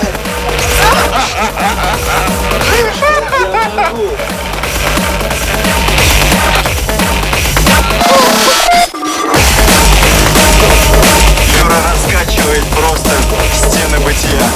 Юра 11.60 11.78
раскачивает 11.92 12.64
просто 12.70 13.10
стены 13.54 14.00
бытия. 14.00 14.50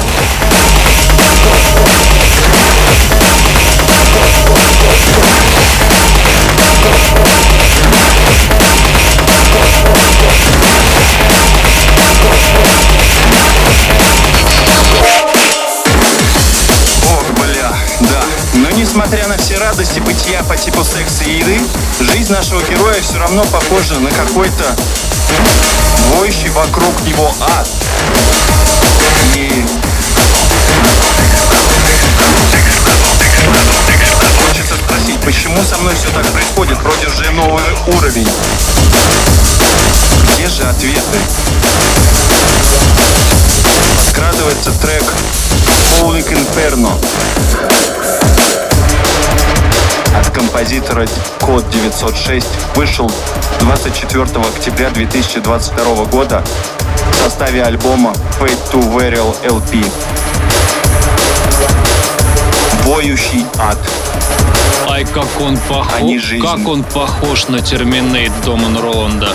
Ох, 9.92 10.19
Несмотря 19.00 19.28
на 19.28 19.38
все 19.38 19.56
радости 19.56 19.98
бытия 20.00 20.42
по 20.42 20.54
типу 20.58 20.84
секса 20.84 21.24
и 21.24 21.38
еды, 21.38 21.58
жизнь 22.00 22.30
нашего 22.30 22.60
героя 22.64 23.00
все 23.00 23.16
равно 23.16 23.42
похожа 23.44 23.98
на 23.98 24.10
какой-то 24.10 24.76
воющий 26.14 26.50
вокруг 26.50 27.00
него 27.06 27.32
ад. 27.40 27.66
И 29.36 29.64
хочется 34.46 34.74
спросить, 34.74 35.18
почему 35.22 35.64
со 35.64 35.78
мной 35.78 35.94
все 35.94 36.10
так 36.10 36.26
происходит? 36.26 36.78
Вроде 36.82 37.08
же 37.08 37.30
новый 37.30 37.64
уровень. 37.86 38.28
Где 40.34 40.46
же 40.46 40.62
ответы? 40.64 41.18
Подкрадывается 43.96 44.72
трек 44.72 45.04
Public 46.02 46.28
Inferno 46.34 47.00
от 50.20 50.28
композитора 50.30 51.06
Код 51.40 51.68
906 51.70 52.46
вышел 52.74 53.10
24 53.60 54.24
октября 54.24 54.90
2022 54.90 56.04
года 56.06 56.44
в 57.12 57.16
составе 57.16 57.62
альбома 57.62 58.12
Fate 58.38 58.58
to 58.72 58.80
Burial 58.94 59.34
LP. 59.44 59.84
Воющий 62.84 63.44
ад. 63.58 63.78
Ай, 64.88 65.04
как 65.04 65.28
он 65.40 65.56
похож, 65.56 66.22
жизнь. 66.22 66.44
как 66.44 66.66
он 66.66 66.82
похож 66.82 67.48
на 67.48 67.60
Терминейт 67.60 68.32
Доман 68.44 68.78
Роланда. 68.78 69.32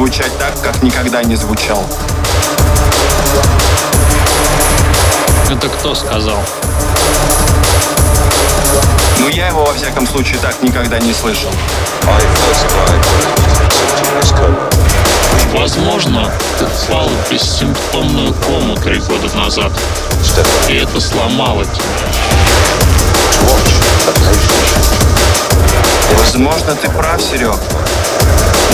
Звучать 0.00 0.32
так, 0.38 0.58
как 0.62 0.82
никогда 0.82 1.22
не 1.22 1.36
звучал. 1.36 1.84
Это 5.50 5.68
кто 5.68 5.94
сказал? 5.94 6.38
Но 9.18 9.28
я 9.28 9.48
его, 9.48 9.66
во 9.66 9.74
всяком 9.74 10.06
случае, 10.08 10.38
так 10.38 10.62
никогда 10.62 10.98
не 11.00 11.12
слышал. 11.12 11.50
Возможно, 15.52 16.32
ты 16.58 16.64
впал 16.64 17.06
в 17.06 17.30
бессимптомную 17.30 18.32
кому 18.46 18.76
три 18.76 19.00
года 19.00 19.36
назад. 19.36 19.70
И 20.70 20.76
это 20.76 20.98
сломало 20.98 21.66
тебя. 21.66 21.84
Возможно, 26.16 26.74
ты 26.74 26.88
прав, 26.88 27.20
Серег. 27.20 27.58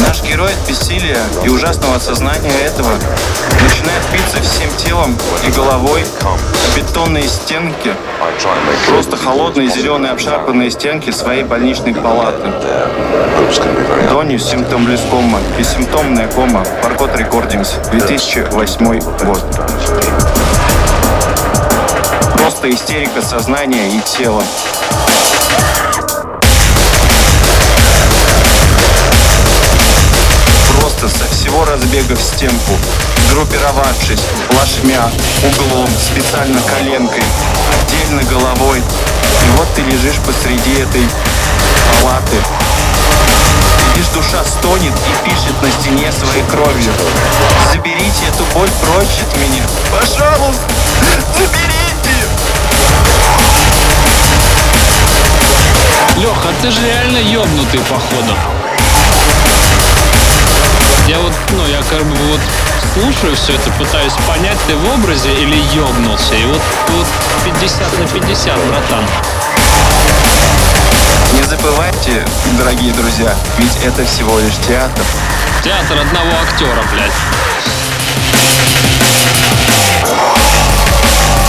Наш 0.07 0.23
герой 0.23 0.53
от 0.53 0.69
бессилия 0.69 1.19
и 1.43 1.49
ужасного 1.49 1.97
осознания 1.97 2.53
этого 2.65 2.91
начинает 3.63 4.03
биться 4.13 4.41
всем 4.43 4.71
телом 4.77 5.17
и 5.47 5.51
головой 5.51 6.05
о 6.23 6.37
бетонные 6.77 7.27
стенки, 7.29 7.95
просто 8.89 9.17
холодные 9.17 9.69
зеленые 9.69 10.13
обшарпанные 10.13 10.71
стенки 10.71 11.11
своей 11.11 11.45
больничной 11.45 11.95
палаты. 11.95 12.53
Донью 14.11 14.39
симптом 14.39 14.87
кома 15.11 15.41
и 15.59 15.65
симптомная 15.65 16.29
кома 16.29 16.65
Паркот 16.83 17.17
Рекордингс 17.17 17.75
2008 17.91 19.01
год. 19.25 19.43
Просто 22.37 22.71
истерика 22.71 23.23
сознания 23.23 23.89
и 23.91 24.01
тела. 24.01 24.45
Всего 31.57 31.65
разбега 31.65 32.15
в 32.15 32.21
стенку, 32.21 32.73
группировавшись, 33.33 34.21
плашмя, 34.51 35.11
углом, 35.43 35.89
специально 35.99 36.61
коленкой, 36.61 37.23
отдельно 37.73 38.23
головой. 38.25 38.79
И 38.79 39.57
вот 39.57 39.67
ты 39.75 39.81
лежишь 39.83 40.19
посреди 40.27 40.81
этой 40.81 41.09
палаты. 42.03 42.37
И 43.95 43.99
лишь 43.99 44.09
душа 44.09 44.45
стонет 44.45 44.93
и 44.93 45.31
пишет 45.31 45.63
на 45.63 45.71
стене 45.71 46.13
своей 46.13 46.45
кровью. 46.45 46.93
Заберите 47.73 48.27
эту 48.29 48.45
боль 48.53 48.71
прочь 48.83 49.23
от 49.23 49.37
меня. 49.39 49.63
Пожалуйста, 49.99 50.61
заберите! 51.35 52.29
Лех, 56.17 56.37
а 56.45 56.53
ты 56.61 56.71
же 56.71 56.85
реально 56.85 57.19
ёбнутый, 57.19 57.81
походу. 57.81 58.56
Я 61.17 61.23
вот, 61.23 61.33
ну, 61.53 61.67
я 61.69 61.83
как 61.89 62.05
бы 62.05 62.15
вот 62.15 62.41
слушаю 62.93 63.35
все 63.37 63.55
это, 63.55 63.71
пытаюсь 63.79 64.13
понять, 64.29 64.59
ты 64.67 64.77
в 64.77 64.95
образе 64.99 65.33
или 65.33 65.57
ёбнулся. 65.75 66.35
И 66.35 66.45
вот, 66.45 66.61
вот 66.89 67.07
50 67.43 67.99
на 67.99 68.07
50, 68.07 68.59
братан. 68.67 69.03
Не 71.33 71.43
забывайте, 71.45 72.23
дорогие 72.59 72.93
друзья, 72.93 73.35
ведь 73.57 73.83
это 73.83 74.05
всего 74.05 74.39
лишь 74.41 74.57
театр. 74.69 75.03
Театр 75.65 75.99
одного 75.99 76.33
актера, 76.43 76.83
блядь. 76.93 77.13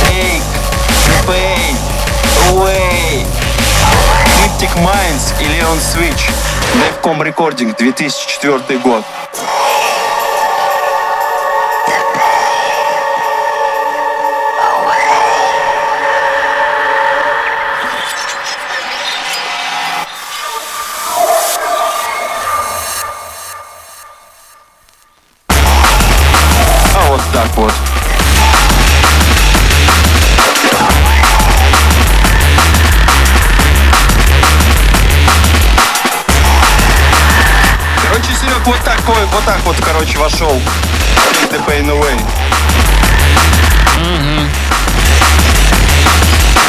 Take 0.07 0.43
pain 1.28 1.76
away. 2.51 3.26
Cryptic 4.24 4.74
Minds 4.78 5.34
и 5.41 5.43
Leon 5.43 5.78
Switch. 5.82 6.32
Defcom 6.74 7.22
Recording, 7.22 7.76
2004 7.78 8.80
год. 8.80 9.03
Take 41.34 41.51
the 41.51 41.59
pain 41.65 41.89
away. 41.89 42.17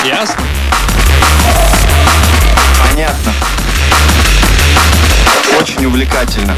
Ясно? 0.05 0.43
Понятно. 2.91 3.33
Очень 5.61 5.87
увлекательно. 5.87 6.57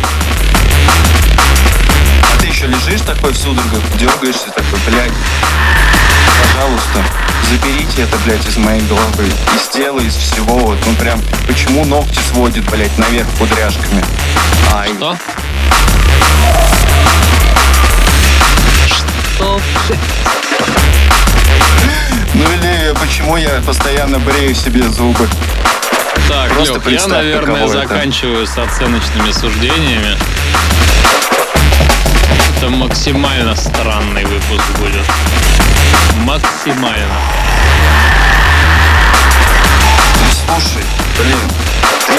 А 2.23 2.41
ты 2.41 2.47
еще 2.47 2.67
лежишь 2.67 3.01
такой 3.01 3.33
в 3.33 3.37
судорогах, 3.37 3.83
дергаешься 3.99 4.51
такой, 4.51 4.79
блядь. 4.87 5.13
Пожалуйста, 6.43 7.05
заберите 7.51 8.03
это, 8.03 8.17
блядь, 8.25 8.47
из 8.47 8.57
моей 8.57 8.83
головы. 8.83 9.27
Из 9.57 9.69
тела, 9.69 10.01
из 10.01 10.15
всего. 10.15 10.59
Вот, 10.59 10.79
ну 10.87 10.95
прям, 10.95 11.21
почему 11.47 11.85
ногти 11.85 12.19
сводит, 12.33 12.65
блядь, 12.71 12.97
наверх 12.99 13.29
кудряшками? 13.39 14.05
Ай. 14.73 14.95
Что? 14.95 15.17
Что? 18.87 19.61
Ну 22.35 22.45
или 22.53 22.95
почему 22.99 23.37
я 23.37 23.61
постоянно 23.67 24.19
брею 24.19 24.55
себе 24.55 24.89
зубы? 24.89 25.29
Так, 26.29 26.53
Просто 26.53 26.75
Лёх, 26.75 26.87
я, 26.87 27.07
наверное, 27.07 27.67
заканчиваю 27.67 28.47
с 28.47 28.57
оценочными 28.57 29.33
суждениями. 29.33 30.17
Это 32.57 32.69
максимально 32.69 33.57
странный 33.57 34.25
выпуск 34.25 34.65
будет. 34.79 35.05
Максимально. 36.19 37.15
Ну, 40.21 40.61
слушай, 40.61 40.85
блин, 41.19 41.39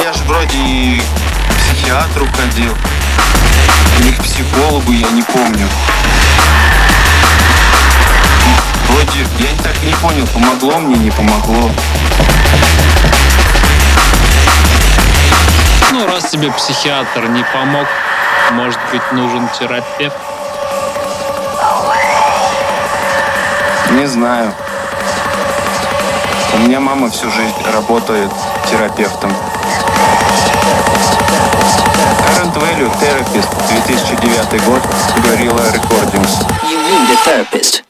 я 0.04 0.14
же 0.14 0.24
вроде 0.24 0.58
и 0.58 1.00
к 1.00 1.76
психиатру 1.76 2.28
ходил. 2.36 2.76
Или 4.00 4.12
к 4.12 4.24
психологу, 4.24 4.92
я 4.92 5.10
не 5.12 5.22
помню. 5.22 5.68
Вроде, 8.88 9.20
я 9.40 9.64
так 9.64 9.82
не 9.84 9.94
понял, 9.94 10.28
помогло 10.28 10.80
мне, 10.80 10.96
не 10.98 11.12
помогло. 11.12 11.72
Ну, 15.92 16.08
раз 16.08 16.30
тебе 16.30 16.52
психиатр 16.52 17.28
не 17.28 17.44
помог, 17.54 17.88
может 18.52 18.80
быть, 18.92 19.12
нужен 19.12 19.48
терапевт. 19.58 20.16
Не 23.92 24.06
знаю. 24.08 24.54
У 26.54 26.58
меня 26.60 26.80
мама 26.80 27.10
всю 27.10 27.30
жизнь 27.32 27.56
работает 27.74 28.32
терапевтом. 28.70 29.34
Current 32.52 32.64
Value 32.64 32.92
Therapist 33.00 33.50
2009 33.68 34.66
год 34.66 34.82
Gorilla 35.24 35.72
Recordings. 35.72 36.40
You 36.70 36.78
need 36.80 37.10
a 37.10 37.18
therapist. 37.24 37.84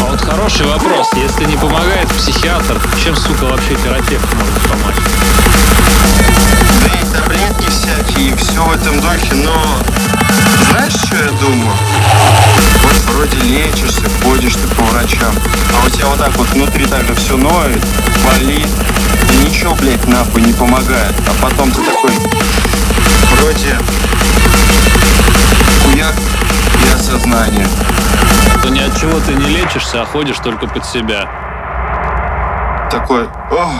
А 0.00 0.10
вот 0.10 0.20
хороший 0.20 0.66
вопрос. 0.66 1.08
Если 1.14 1.44
не 1.44 1.56
помогает 1.56 2.08
психиатр, 2.08 2.80
чем, 3.02 3.16
сука, 3.16 3.44
вообще 3.44 3.74
терапевт 3.76 4.26
может 4.34 4.54
помочь? 4.68 4.96
Да 6.84 7.00
и 7.00 7.04
таблетки 7.12 7.68
всякие, 7.70 8.30
и 8.30 8.36
все 8.36 8.62
в 8.62 8.72
этом 8.72 9.00
духе, 9.00 9.34
но... 9.34 9.64
Знаешь, 10.70 10.94
что 10.94 11.16
я 11.16 11.30
думаю? 11.40 11.72
Вроде 13.32 13.48
лечишься, 13.48 14.02
ходишь 14.22 14.54
ты 14.54 14.68
по 14.74 14.82
врачам, 14.82 15.34
а 15.74 15.86
у 15.86 15.88
тебя 15.88 16.06
вот 16.06 16.18
так 16.18 16.36
вот 16.36 16.48
внутри 16.50 16.86
так 16.86 17.02
же 17.04 17.14
все 17.14 17.36
ноет, 17.36 17.82
болит, 18.26 18.68
и 19.32 19.44
ничего, 19.44 19.74
блядь, 19.74 20.06
нахуй 20.06 20.42
не 20.42 20.52
помогает. 20.52 21.14
А 21.26 21.42
потом 21.42 21.70
ты 21.70 21.80
такой, 21.82 22.10
вроде, 23.40 23.76
хуяк 25.82 26.14
и 26.86 26.92
осознание. 26.92 27.66
То 28.62 28.68
ни 28.68 28.80
от 28.80 28.96
чего 28.98 29.18
ты 29.20 29.34
не 29.34 29.46
лечишься, 29.46 30.02
а 30.02 30.04
ходишь 30.04 30.38
только 30.38 30.66
под 30.66 30.84
себя. 30.84 31.28
Такой, 32.90 33.28
ох, 33.50 33.72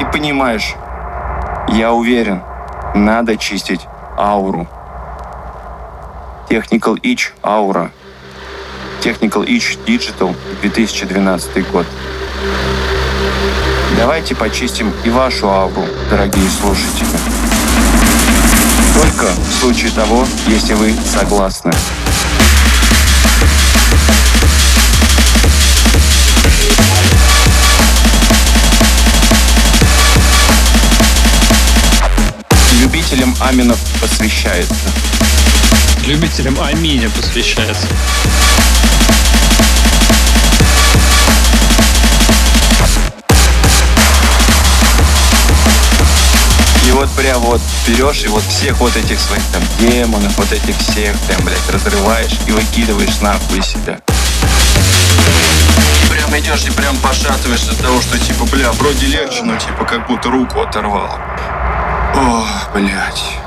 и 0.00 0.04
понимаешь, 0.04 0.74
я 1.68 1.92
уверен, 1.92 2.42
надо 2.94 3.36
чистить 3.36 3.80
ауру. 4.16 4.68
Technical 6.48 6.96
Itch 7.02 7.32
Aura. 7.42 7.90
Technical 9.02 9.44
Itch 9.44 9.78
Digital 9.86 10.34
2012 10.62 11.70
год. 11.70 11.86
Давайте 13.96 14.34
почистим 14.34 14.92
и 15.04 15.10
вашу 15.10 15.48
ауру, 15.48 15.84
дорогие 16.10 16.48
слушатели. 16.60 17.06
Только 18.94 19.26
в 19.26 19.60
случае 19.60 19.90
того, 19.90 20.26
если 20.46 20.74
вы 20.74 20.94
согласны. 21.12 21.72
Любителям 32.80 33.34
аминов 33.40 33.78
посвящается. 34.00 34.74
Любителям 36.06 36.56
Аминя 36.60 37.10
посвящается. 37.10 37.88
Вот 46.96 47.10
прям 47.10 47.42
вот 47.42 47.60
берешь 47.86 48.24
и 48.24 48.28
вот 48.28 48.42
всех 48.44 48.78
вот 48.78 48.96
этих 48.96 49.20
своих 49.20 49.42
там 49.52 49.62
демонов, 49.78 50.34
вот 50.38 50.50
этих 50.50 50.74
всех 50.78 51.14
прям, 51.26 51.44
блядь, 51.44 51.70
разрываешь 51.70 52.38
и 52.46 52.52
выкидываешь 52.52 53.20
нахуй 53.20 53.58
из 53.58 53.66
себя. 53.66 54.00
Прям 56.10 56.38
идешь 56.38 56.64
и 56.64 56.70
прям 56.70 56.96
пошатываешься 56.96 57.72
от 57.72 57.78
того, 57.82 58.00
что 58.00 58.18
типа, 58.18 58.46
бля, 58.46 58.72
вроде 58.72 59.06
легче, 59.08 59.42
но 59.42 59.56
типа 59.56 59.84
как 59.84 60.06
будто 60.06 60.30
руку 60.30 60.62
оторвал. 60.62 61.18
Ох, 62.14 62.70
блядь. 62.72 63.45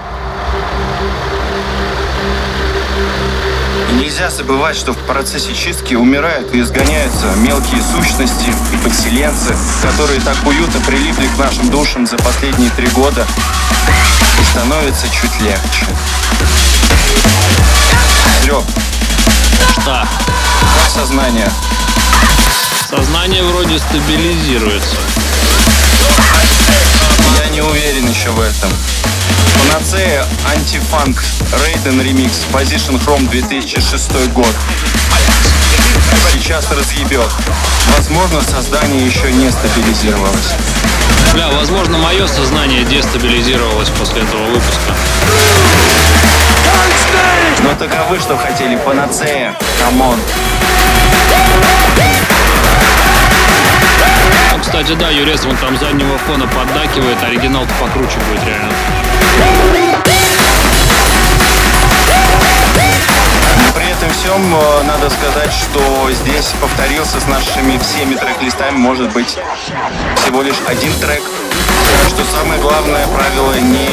Нельзя 3.94 4.30
забывать, 4.30 4.76
что 4.76 4.94
в 4.94 4.98
процессе 4.98 5.54
чистки 5.54 5.96
умирают 5.96 6.54
и 6.54 6.62
изгоняются 6.62 7.28
мелкие 7.38 7.82
сущности 7.82 8.54
и 8.74 8.78
подселенцы, 8.78 9.56
которые 9.82 10.20
так 10.22 10.36
уютно 10.46 10.80
прилипли 10.82 11.28
к 11.28 11.38
нашим 11.38 11.70
душам 11.70 12.06
за 12.06 12.18
последние 12.18 12.70
три 12.72 12.88
года 12.88 13.26
и 14.40 14.44
становится 14.52 15.08
чуть 15.10 15.42
легче. 15.42 15.86
Серег, 18.44 18.64
Что? 19.74 20.08
как 20.76 20.90
сознание? 20.94 21.50
Сознание 22.90 23.44
вроде 23.44 23.80
стабилизируется. 23.80 24.96
Не 27.60 27.66
уверен 27.66 28.08
еще 28.08 28.30
в 28.30 28.40
этом. 28.40 28.72
Panacea 29.68 30.26
Antifunk 30.50 31.22
Raiden 31.66 32.02
Remix 32.02 32.46
Position 32.54 32.98
Chrome 33.06 33.30
2006 33.30 34.30
год. 34.30 34.56
Сейчас 36.32 36.72
разъебет. 36.72 37.30
Возможно, 37.98 38.42
сознание 38.44 39.06
еще 39.06 39.30
не 39.34 39.52
стабилизировалось. 39.52 40.54
Бля, 41.34 41.50
возможно, 41.50 41.98
мое 41.98 42.28
сознание 42.28 42.86
дестабилизировалось 42.86 43.90
после 43.90 44.22
этого 44.22 44.46
выпуска. 44.46 44.96
Ну 47.64 47.76
так 47.76 47.98
а 47.98 48.05
вы 48.05 48.20
что 48.20 48.38
хотели, 48.38 48.78
Panacea. 48.78 49.54
Come 49.82 50.02
on. 50.02 50.18
Ну, 54.52 54.60
кстати, 54.60 54.94
да, 54.94 55.10
Юрец 55.10 55.46
вон 55.46 55.56
там 55.58 55.78
заднего 55.78 56.18
фона 56.20 56.48
поддакивает, 56.48 57.22
оригинал-то 57.24 57.74
покруче 57.80 58.18
будет 58.30 58.46
реально. 58.46 58.74
Но 63.58 63.74
при 63.74 63.90
этом 63.92 64.10
всем 64.12 64.56
э, 64.56 64.84
надо 64.84 65.10
сказать, 65.10 65.52
что 65.54 66.10
здесь 66.12 66.54
повторился 66.62 67.20
с 67.20 67.28
нашими 67.28 67.78
всеми 67.78 68.16
трек-листами, 68.16 68.78
может 68.78 69.12
быть, 69.12 69.38
всего 70.16 70.42
лишь 70.42 70.58
один 70.68 70.94
трек. 71.00 71.22
Что 72.10 72.24
самое 72.26 72.60
главное 72.62 73.08
правило 73.08 73.54
не 73.56 73.90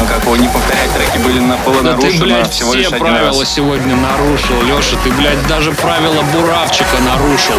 ну, 0.00 0.06
как 0.06 0.24
его, 0.24 0.36
не 0.36 0.48
повторять 0.48 0.92
треки 0.94 1.18
были 1.18 1.40
на, 1.40 1.56
было 1.58 1.82
Да 1.82 1.92
ты, 1.92 2.06
нарушено 2.06 2.24
блядь, 2.24 2.50
всего 2.50 2.74
лишь 2.74 2.86
все 2.86 2.94
один 2.96 3.06
правила 3.06 3.40
раз. 3.40 3.48
сегодня 3.54 3.96
нарушил, 3.96 4.62
Леша. 4.62 4.96
Ты, 5.04 5.12
блядь, 5.12 5.46
даже 5.46 5.72
правила 5.72 6.22
буравчика 6.32 6.98
нарушил. 7.00 7.58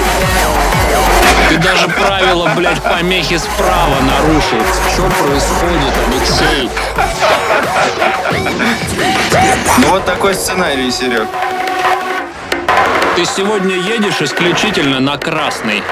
Ты 1.49 1.57
даже 1.57 1.87
правила, 1.89 2.51
блядь, 2.55 2.81
помехи 2.81 3.37
справа 3.37 3.95
нарушил. 4.01 4.59
Что 4.93 5.03
происходит, 5.23 5.93
Алексей? 6.07 6.69
Ну 9.79 9.87
вот 9.89 10.05
такой 10.05 10.33
сценарий, 10.33 10.91
Серег. 10.91 11.27
Ты 13.15 13.25
сегодня 13.25 13.75
едешь 13.75 14.21
исключительно 14.21 14.99
на 14.99 15.17
красный. 15.17 15.83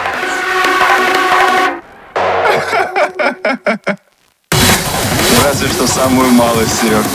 Разве 5.45 5.67
что 5.69 5.87
самую 5.87 6.31
малость, 6.31 6.81
Серег. 6.81 7.05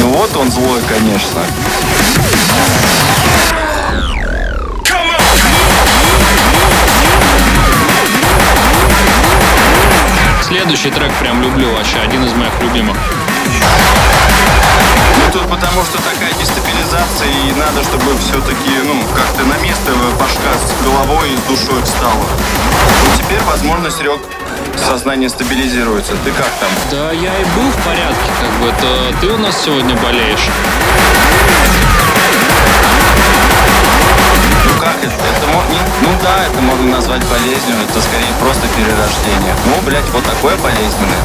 Ну 0.00 0.08
вот 0.10 0.36
он 0.36 0.50
злой, 0.50 0.80
конечно. 0.88 1.40
Следующий 10.42 10.90
трек 10.90 11.12
прям 11.14 11.42
люблю 11.42 11.72
вообще, 11.72 11.98
один 11.98 12.24
из 12.24 12.32
моих 12.32 12.52
любимых. 12.60 12.96
Тут 15.36 15.50
потому 15.50 15.84
что 15.84 15.98
такая 15.98 16.32
дестабилизация, 16.32 17.28
и 17.28 17.52
надо, 17.60 17.84
чтобы 17.84 18.16
все-таки, 18.20 18.70
ну, 18.86 19.02
как-то 19.14 19.44
на 19.44 19.58
место 19.62 19.92
башка 20.18 20.54
с 20.56 20.82
головой 20.82 21.30
и 21.30 21.36
с 21.36 21.40
душой 21.40 21.82
встала. 21.82 22.24
Ну 23.04 23.18
теперь, 23.18 23.42
возможно, 23.42 23.90
Серег, 23.90 24.18
сознание 24.82 25.28
стабилизируется. 25.28 26.12
Ты 26.24 26.30
как 26.30 26.48
там? 26.58 26.70
Да 26.90 27.12
я 27.12 27.38
и 27.38 27.44
был 27.54 27.70
в 27.70 27.84
порядке, 27.84 28.30
как 28.40 28.50
бы. 28.62 28.68
Это 28.68 29.14
ты 29.20 29.26
у 29.26 29.36
нас 29.36 29.62
сегодня 29.62 29.94
болеешь. 29.96 30.48
Ну 34.64 34.80
как 34.80 34.96
это? 35.02 35.35
Не- 35.70 36.06
Ну 36.06 36.10
да, 36.22 36.44
это 36.46 36.60
можно 36.60 36.96
назвать 36.96 37.24
болезнью, 37.24 37.76
это 37.88 38.00
скорее 38.00 38.32
просто 38.40 38.66
перерождение. 38.76 39.54
Ну, 39.66 39.74
блядь, 39.84 40.08
вот 40.12 40.24
такое 40.24 40.56
болезненное. 40.56 41.22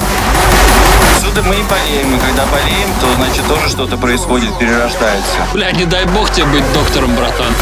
Отсюда 1.18 1.44
мы 1.44 1.56
и 1.56 1.64
болеем, 1.64 2.16
и 2.16 2.20
когда 2.20 2.46
болеем, 2.48 2.90
то 3.00 3.14
значит 3.16 3.48
тоже 3.48 3.70
что-то 3.70 3.98
происходит, 3.98 4.58
перерождается. 4.58 5.38
Бля, 5.54 5.72
не 5.72 5.86
дай 5.86 6.06
бог 6.06 6.32
тебе 6.32 6.46
быть 6.46 6.74
доктором, 6.74 7.16
братан. 7.16 7.54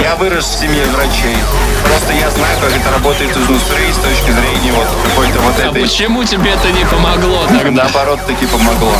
Я 0.00 0.16
вырос 0.16 0.46
в 0.46 0.60
семье 0.60 0.84
врачей. 0.86 1.36
Просто 1.84 2.12
я 2.14 2.30
знаю, 2.30 2.56
как 2.60 2.70
это 2.76 2.90
работает 2.92 3.30
изнутри 3.36 3.92
с 3.92 3.96
точки 3.96 4.30
зрения 4.30 4.72
вот 4.72 4.86
какой-то 5.04 5.38
вот 5.40 5.54
А 5.58 5.68
этой... 5.68 5.82
почему 5.82 6.24
тебе 6.24 6.50
это 6.50 6.70
не 6.72 6.84
помогло 6.84 7.46
тогда? 7.46 7.84
Наоборот, 7.84 8.20
таки 8.26 8.46
помогло. 8.46 8.92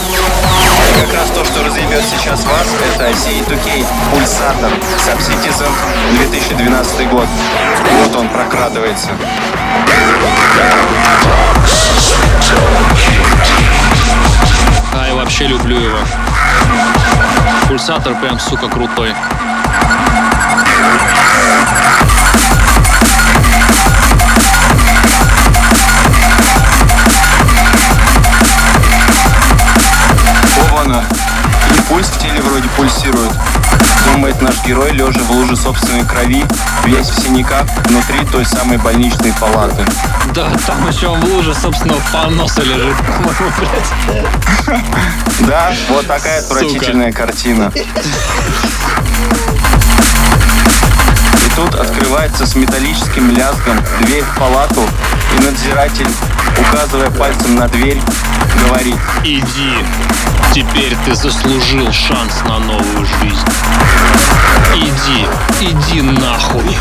Как 0.95 1.13
раз 1.15 1.31
то, 1.31 1.45
что 1.45 1.65
разъебет 1.65 2.05
сейчас 2.05 2.45
вас, 2.45 2.67
это 2.95 3.11
C2K 3.11 3.85
Пульсатор 4.11 4.71
Subcitizen 4.99 5.71
2012 6.13 7.09
год. 7.11 7.27
Вот 8.03 8.17
он 8.17 8.29
прокрадывается. 8.29 9.11
А, 14.95 15.09
я 15.09 15.15
вообще 15.15 15.47
люблю 15.47 15.79
его. 15.79 15.99
пульсатор 17.69 18.15
прям, 18.15 18.39
сука, 18.39 18.69
крутой. 18.69 19.15
Пульсирует. 32.77 33.33
Думает 34.13 34.41
наш 34.41 34.63
герой, 34.65 34.93
лежа 34.93 35.21
в 35.21 35.31
луже 35.31 35.57
собственной 35.57 36.05
крови, 36.05 36.45
весь 36.85 37.09
в 37.09 37.23
синяках, 37.23 37.65
внутри 37.87 38.25
той 38.31 38.45
самой 38.45 38.79
больничной 38.79 39.33
палаты. 39.41 39.85
Да, 40.35 40.51
там 40.67 40.89
еще 40.89 41.09
в 41.09 41.25
луже, 41.25 41.55
собственно, 41.55 41.95
поноса 42.13 42.63
лежит, 42.63 42.97
по-моему, 42.97 43.53
блядь. 43.59 44.81
Да, 45.41 45.73
вот 45.91 46.07
такая 46.07 46.41
отвратительная 46.41 47.13
картина. 47.13 47.71
И 51.45 51.49
тут 51.55 51.75
открывается 51.75 52.47
с 52.47 52.55
металлическим 52.55 53.31
лязгом 53.31 53.79
дверь 54.01 54.25
в 54.25 54.39
палату, 54.39 54.83
и 55.37 55.45
надзиратель, 55.45 56.09
указывая 56.61 57.11
пальцем 57.11 57.57
на 57.57 57.69
дверь, 57.69 58.01
говорит 58.67 58.97
Иди, 59.25 59.75
теперь 60.53 60.97
ты 61.05 61.15
заслужил 61.15 61.93
шанс 61.93 62.43
на 62.49 62.59
новую 62.59 63.07
жизнь. 63.21 63.47
Иди, 64.75 65.27
иди 65.61 66.03
нахуй. 66.03 66.77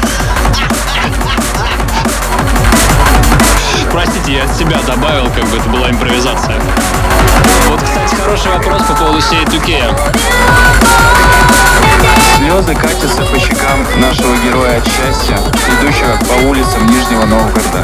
Простите, 3.92 4.34
я 4.34 4.44
от 4.44 4.56
себя 4.56 4.80
добавил, 4.86 5.30
как 5.34 5.46
бы 5.46 5.58
это 5.58 5.70
была 5.70 5.90
импровизация. 5.90 6.60
Вот, 7.70 7.82
кстати, 7.82 8.16
хороший 8.16 8.52
вопрос 8.52 8.84
по 8.84 8.94
поводу 8.94 9.22
сей 9.22 9.46
Тукея. 9.46 9.96
Слезы 12.56 12.74
катятся 12.74 13.22
по 13.26 13.38
щекам 13.38 13.86
нашего 13.98 14.34
героя 14.38 14.78
от 14.78 14.88
счастья, 14.88 15.38
идущего 15.68 16.18
по 16.30 16.48
улицам 16.48 16.86
Нижнего 16.86 17.26
Новгорода. 17.26 17.84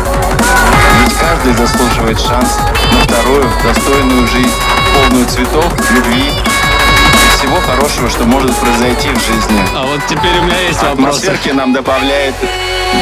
Ведь 1.04 1.14
каждый 1.18 1.52
заслуживает 1.56 2.18
шанс 2.18 2.58
на 2.94 3.02
вторую 3.02 3.44
достойную 3.66 4.26
жизнь, 4.30 4.54
полную 4.96 5.26
цветов, 5.26 5.66
любви 5.92 6.24
и 6.30 7.30
всего 7.38 7.58
хорошего, 7.60 8.10
что 8.10 8.24
может 8.24 8.56
произойти 8.56 9.10
в 9.10 9.20
жизни. 9.20 9.62
А 9.76 9.86
вот 9.88 10.00
теперь 10.08 10.40
у 10.40 10.44
меня 10.44 10.62
есть 10.62 10.82
вопросы. 10.82 11.18
Атмосферки 11.18 11.50
нам 11.50 11.74
добавляет 11.74 12.36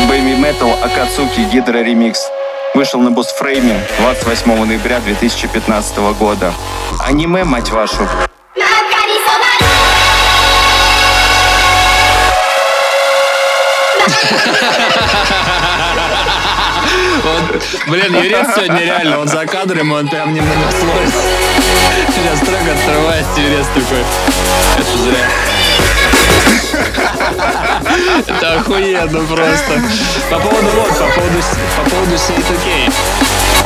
Baby 0.10 0.42
Metal 0.42 0.74
Акацуки 0.84 1.42
Гидро 1.54 1.84
Ремикс. 1.84 2.32
Вышел 2.74 3.00
на 3.00 3.12
Бусфрейме 3.12 3.80
28 4.00 4.66
ноября 4.66 5.02
2015 5.02 5.98
года. 6.18 6.52
Аниме, 7.06 7.44
мать 7.44 7.70
вашу. 7.70 8.08
Вот, 17.24 17.64
блин, 17.88 18.16
Юрец 18.16 18.48
сегодня 18.56 18.80
реально, 18.80 19.20
он 19.20 19.28
за 19.28 19.46
кадром, 19.46 19.92
он 19.92 20.08
прям 20.08 20.34
немного 20.34 20.72
слоит. 20.72 21.14
Я 22.24 22.36
строго 22.36 22.72
отрываюсь, 22.72 23.26
Юрец 23.38 23.68
такой, 23.68 24.04
это 24.78 24.98
зря. 25.04 25.28
Это 28.28 28.54
охуенно 28.54 29.20
просто. 29.26 29.82
По 30.30 30.40
поводу 30.40 30.68
вот, 30.76 30.90
по 30.90 31.06
поводу, 31.16 31.40
по 31.78 31.90
поводу 31.90 32.16
C2K. 32.16 32.92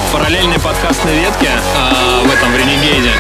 В 0.08 0.12
параллельной 0.14 0.60
подкастной 0.60 1.16
ветке 1.20 1.50
а, 1.76 2.22
в 2.24 2.32
этом 2.32 2.52
в 2.52 2.58
Ренегейде 2.58 3.14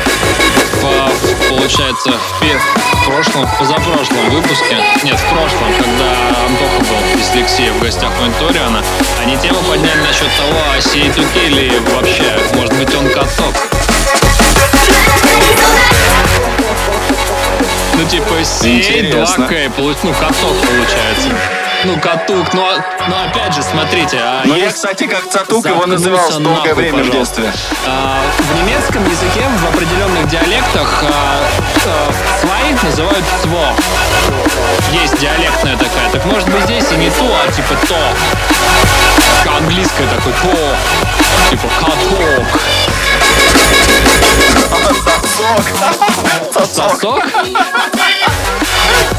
по- 0.82 1.50
получается, 1.50 2.12
в, 2.12 2.44
в 2.44 3.06
прошлом, 3.06 3.48
в 3.48 3.58
позапрошлом 3.58 4.30
выпуске, 4.30 4.78
нет, 5.04 5.20
в 5.20 5.30
прошлом, 5.30 5.74
когда 5.78 6.10
Антоха 6.46 6.80
был 6.82 7.20
из 7.20 7.34
Лексия 7.34 7.72
в 7.74 7.80
гостях 7.80 8.12
у 8.22 8.28
Инториана, 8.28 8.84
они 9.24 9.38
тему 9.38 9.60
подняли 9.68 10.02
насчет 10.02 10.30
того, 10.38 10.60
а 10.76 10.82
сей 10.82 11.10
Туке 11.12 11.48
или 11.48 11.80
вообще, 11.96 12.38
может 12.56 12.74
быть, 12.74 12.94
он 12.96 13.10
каток. 13.10 13.56
Ну, 18.04 18.10
типа, 18.10 18.44
сей 18.44 18.80
Интересно. 18.80 19.44
2К, 19.44 19.70
получ- 19.78 19.98
ну, 20.04 20.12
каток 20.12 20.58
получается. 20.58 21.30
Ну, 21.86 21.98
катук, 22.02 22.54
но, 22.54 22.74
но 23.08 23.24
опять 23.24 23.56
же, 23.56 23.64
смотрите, 23.64 24.18
а 24.20 24.42
Ну, 24.44 24.56
я, 24.58 24.72
кстати, 24.72 25.06
как 25.06 25.30
Цатук 25.30 25.66
его 25.66 25.86
называл 25.86 26.30
долгое 26.40 26.74
время 26.74 27.04
в 27.04 27.08
пожалуйста. 27.08 27.42
детстве. 27.44 27.78
А, 27.88 28.20
В 28.40 28.62
немецком 28.62 29.06
языке 29.10 29.48
в 29.58 29.74
определенных 29.74 30.28
диалектах 30.28 31.04
а, 31.08 31.46
а, 31.86 32.86
называют 32.86 33.24
«цво». 33.42 33.68
Есть 34.92 35.18
диалектная 35.20 35.78
такая. 35.78 36.10
Так 36.12 36.26
может 36.26 36.50
быть 36.50 36.64
здесь 36.66 36.92
и 36.92 36.96
не 36.96 37.10
то, 37.10 37.24
а 37.42 37.50
типа 37.54 37.74
то. 37.88 37.98
Английское 39.60 40.08
такое 40.08 40.34
то. 40.34 40.76
Типа 41.50 41.68
каток. 41.80 42.60
Сосок? 46.74 47.24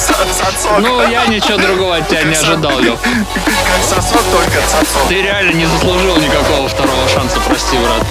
Цацок. 0.05 0.79
Ну, 0.81 1.09
я 1.09 1.27
ничего 1.27 1.57
другого 1.57 1.97
от 1.97 2.09
тебя 2.09 2.23
не 2.25 2.35
ожидал, 2.35 2.79
Лёв. 2.79 3.01
Как 3.01 3.83
сосок, 3.83 4.23
только 4.33 4.61
цацок. 4.69 5.09
Ты 5.09 5.23
реально 5.23 5.53
не 5.53 5.67
заслужил 5.67 6.17
никакого 6.17 6.69
второго 6.69 7.09
шанса, 7.09 7.41
прости, 7.47 7.77
брат. 7.79 8.03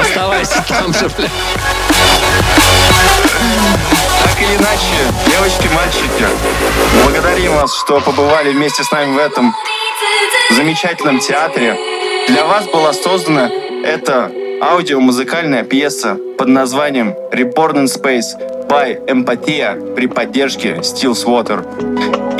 Оставайся 0.00 0.64
там 0.68 0.92
же, 0.94 1.08
бля. 1.16 1.28
Так 4.22 4.40
или 4.40 4.56
иначе, 4.56 5.12
девочки, 5.26 5.68
мальчики, 5.74 6.26
благодарим 7.02 7.54
вас, 7.54 7.76
что 7.76 8.00
побывали 8.00 8.50
вместе 8.50 8.84
с 8.84 8.90
нами 8.92 9.14
в 9.14 9.18
этом 9.18 9.54
замечательном 10.50 11.18
театре. 11.18 11.76
Для 12.28 12.44
вас 12.44 12.66
была 12.66 12.92
создана 12.92 13.50
эта 13.84 14.30
аудиомузыкальная 14.62 15.62
пьеса 15.64 16.16
под 16.36 16.48
названием 16.48 17.14
Reborn 17.32 17.84
in 17.84 17.86
Space 17.86 18.57
by 18.68 19.06
Empathia 19.06 19.94
при 19.94 20.06
поддержке 20.06 20.74
Steels 20.82 21.24
Water. 21.24 21.64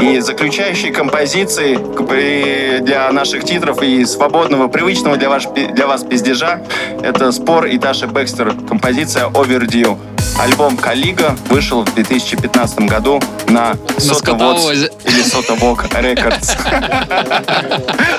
И 0.00 0.20
заключающей 0.20 0.90
композицией 0.92 1.76
к- 1.76 2.06
при- 2.06 2.78
для 2.80 3.10
наших 3.10 3.44
титров 3.44 3.82
и 3.82 4.04
свободного, 4.04 4.68
привычного 4.68 5.16
для, 5.16 5.28
ваш, 5.28 5.46
для 5.46 5.86
вас 5.86 6.04
пиздежа 6.04 6.60
это 7.02 7.32
Spor 7.32 7.66
и 7.66 7.78
Tasha 7.78 8.06
Baxter, 8.06 8.54
композиция 8.68 9.26
Overdue. 9.28 9.98
Альбом 10.40 10.76
Caligo 10.76 11.34
вышел 11.48 11.84
в 11.84 11.92
2015 11.94 12.80
году 12.80 13.20
на 13.48 13.74
Сотовод 13.96 14.58
или 15.04 15.22
Sotto 15.22 15.58
Voce 15.58 15.86
Records. 15.98 16.54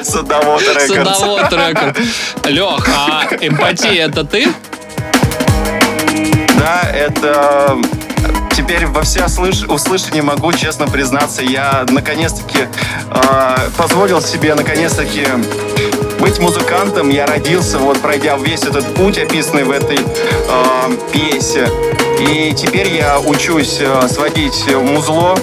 Садовод 0.03 0.61
Records. 0.61 1.17
Садовод 1.19 1.53
Records. 1.53 1.97
Лех, 2.45 2.89
а 2.89 3.23
Empathýa 3.39 4.07
это 4.07 4.25
ты? 4.25 4.47
Да, 6.57 6.81
это 6.93 7.77
теперь 8.59 8.87
во 8.87 9.03
всеуслышание 9.03 10.21
могу 10.21 10.51
честно 10.51 10.85
признаться, 10.85 11.41
я 11.41 11.85
наконец-таки 11.89 12.67
э, 13.09 13.55
позволил 13.77 14.21
себе 14.21 14.53
наконец-таки 14.53 15.25
быть 16.19 16.39
музыкантом. 16.39 17.09
Я 17.09 17.25
родился, 17.25 17.77
вот 17.79 18.01
пройдя 18.01 18.35
весь 18.37 18.63
этот 18.63 18.93
путь, 18.95 19.17
описанный 19.17 19.63
в 19.63 19.71
этой 19.71 19.97
э, 19.97 20.97
пьесе. 21.13 21.69
И 22.19 22.53
теперь 22.53 22.93
я 22.93 23.19
учусь 23.19 23.77
э, 23.79 24.07
сводить 24.09 24.65
музло 24.75 25.37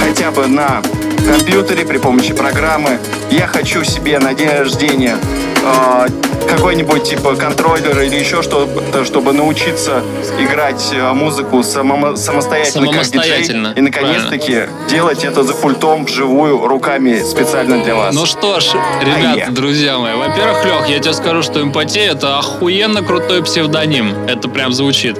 хотя 0.00 0.30
бы 0.30 0.46
на 0.46 0.80
компьютере 1.26 1.84
при 1.84 1.98
помощи 1.98 2.32
программы. 2.32 2.98
Я 3.30 3.46
хочу 3.46 3.84
себе 3.84 4.18
на 4.18 4.32
день 4.32 4.48
рождения 4.48 5.18
э, 5.62 6.06
какой-нибудь 6.48 7.02
типа 7.04 7.36
контроллер 7.36 8.00
или 8.00 8.16
еще 8.16 8.42
что-то, 8.42 9.04
чтобы 9.04 9.32
научиться 9.32 10.02
играть 10.38 10.90
э, 10.92 11.12
музыку 11.12 11.62
само- 11.62 12.16
самостоятельно, 12.16 12.86
как 12.92 13.02
диджей. 13.04 13.20
Самостоятельно, 13.22 13.72
И 13.76 13.80
наконец-таки 13.80 14.62
делать 14.88 15.24
это 15.24 15.42
за 15.42 15.54
пультом 15.54 16.04
вживую 16.04 16.66
руками 16.66 17.22
специально 17.22 17.82
для 17.82 17.94
вас. 17.94 18.14
Ну 18.14 18.26
что 18.26 18.60
ж, 18.60 18.74
ребят, 19.02 19.52
друзья 19.54 19.98
мои, 19.98 20.14
во-первых, 20.14 20.64
Лех, 20.64 20.88
я 20.88 20.98
тебе 20.98 21.14
скажу, 21.14 21.42
что 21.42 21.62
эмпатия 21.62 22.12
это 22.12 22.38
охуенно 22.38 23.02
крутой 23.02 23.42
псевдоним. 23.42 24.14
Это 24.26 24.48
прям 24.48 24.72
звучит. 24.72 25.18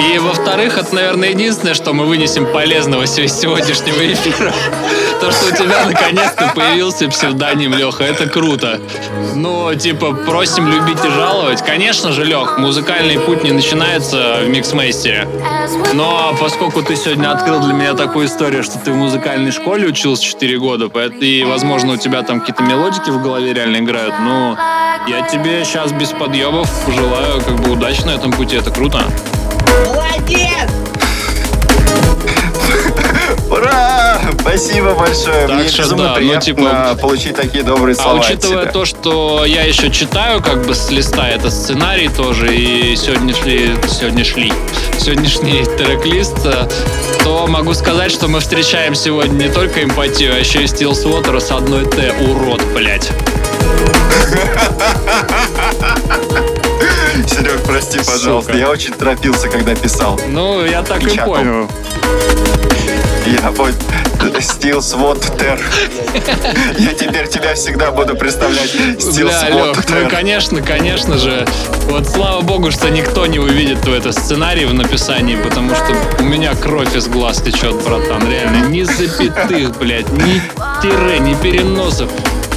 И 0.00 0.18
во-вторых, 0.18 0.78
это, 0.78 0.94
наверное, 0.94 1.30
единственное, 1.30 1.74
что 1.74 1.92
мы 1.92 2.06
вынесем 2.06 2.46
полезного 2.46 3.02
из 3.04 3.14
сегодняшнего 3.32 4.12
эфира. 4.12 4.52
То, 5.20 5.30
что 5.30 5.46
у 5.46 5.56
тебя 5.56 5.86
наконец-то 5.86 6.52
появился 6.54 7.08
псевдоним, 7.08 7.74
Леха, 7.74 8.04
это 8.04 8.26
круто. 8.26 8.80
Ну, 9.34 9.74
типа, 9.74 10.12
просим 10.12 10.53
любить 10.62 11.04
и 11.04 11.08
жаловать. 11.08 11.62
Конечно 11.62 12.12
же, 12.12 12.24
Лех, 12.24 12.58
музыкальный 12.58 13.18
путь 13.18 13.42
не 13.42 13.52
начинается 13.52 14.40
в 14.42 14.48
миксмейстере. 14.48 15.28
Но 15.94 16.34
поскольку 16.40 16.82
ты 16.82 16.96
сегодня 16.96 17.32
открыл 17.32 17.60
для 17.60 17.74
меня 17.74 17.94
такую 17.94 18.26
историю, 18.26 18.62
что 18.62 18.78
ты 18.78 18.92
в 18.92 18.96
музыкальной 18.96 19.50
школе 19.50 19.88
учился 19.88 20.22
4 20.22 20.58
года, 20.58 20.86
и, 21.20 21.44
возможно, 21.44 21.94
у 21.94 21.96
тебя 21.96 22.22
там 22.22 22.40
какие-то 22.40 22.62
мелодики 22.62 23.10
в 23.10 23.22
голове 23.22 23.52
реально 23.52 23.78
играют, 23.78 24.14
ну, 24.20 24.56
я 25.08 25.22
тебе 25.30 25.64
сейчас 25.64 25.92
без 25.92 26.10
подъебов 26.10 26.68
пожелаю 26.86 27.40
как 27.40 27.56
бы 27.56 27.72
удачи 27.72 28.02
на 28.02 28.12
этом 28.12 28.32
пути, 28.32 28.56
это 28.56 28.70
круто. 28.70 29.02
Молодец! 29.86 30.70
Спасибо 34.44 34.92
большое. 34.94 35.46
Так 35.48 35.56
Мне 35.56 35.68
что 35.68 35.82
безумно 35.82 36.04
да, 36.04 36.10
ну, 36.10 36.16
приятно 36.16 36.40
типа- 36.42 36.98
получить 37.00 37.34
такие 37.34 37.64
добрые 37.64 37.96
А 37.98 38.02
слова 38.02 38.20
от 38.20 38.26
учитывая 38.26 38.66
то, 38.66 38.84
что 38.84 39.46
я 39.46 39.62
еще 39.64 39.90
читаю 39.90 40.42
как 40.42 40.66
бы 40.66 40.74
с 40.74 40.90
листа 40.90 41.26
это 41.30 41.50
сценарий 41.50 42.10
тоже 42.10 42.54
и 42.54 42.94
сегодняшний, 42.94 43.74
сегодняшний, 43.88 44.52
сегодняшний 44.98 45.64
трек-лист, 45.64 46.36
э, 46.44 46.68
то 47.24 47.46
могу 47.46 47.72
сказать, 47.72 48.12
что 48.12 48.28
мы 48.28 48.40
встречаем 48.40 48.94
сегодня 48.94 49.46
не 49.46 49.50
только 49.50 49.82
эмпатию, 49.82 50.34
а 50.34 50.38
еще 50.38 50.60
и 50.60 50.64
Steel 50.66 50.90
Water 50.92 51.40
с 51.40 51.50
одной 51.50 51.86
Т. 51.86 52.12
Урод, 52.20 52.60
блядь. 52.74 53.08
Серег, 57.28 57.62
прости, 57.64 57.98
пожалуйста. 57.98 58.52
Сука. 58.52 58.58
Я 58.58 58.68
очень 58.68 58.92
торопился, 58.92 59.48
когда 59.48 59.74
писал. 59.74 60.20
Ну, 60.28 60.64
я 60.66 60.82
так 60.82 61.02
и 61.02 61.06
Печатал. 61.06 61.34
понял. 61.34 61.70
Я 63.26 63.50
вот 63.52 63.72
SWAT 64.32 65.36
Ter. 65.38 65.60
Я 66.78 66.94
теперь 66.94 67.28
тебя 67.28 67.54
всегда 67.54 67.90
буду 67.90 68.16
представлять 68.16 68.74
SWAT 68.74 69.50
Лёх, 69.50 69.76
ну 69.88 70.08
конечно, 70.08 70.62
конечно 70.62 71.18
же. 71.18 71.46
Вот 71.88 72.06
слава 72.06 72.40
богу, 72.42 72.70
что 72.70 72.88
никто 72.88 73.26
не 73.26 73.38
увидит 73.38 73.84
в 73.84 73.92
это 73.92 74.12
сценарий 74.12 74.64
в 74.64 74.74
написании, 74.74 75.36
потому 75.36 75.74
что 75.74 75.94
у 76.20 76.24
меня 76.24 76.54
кровь 76.54 76.94
из 76.96 77.06
глаз 77.08 77.42
течет, 77.42 77.82
братан. 77.84 78.28
Реально, 78.30 78.66
ни 78.66 78.82
запятых, 78.82 79.78
блядь, 79.78 80.08
ни 80.12 80.40
тире, 80.80 81.18
ни 81.20 81.34
переносов. 81.34 82.10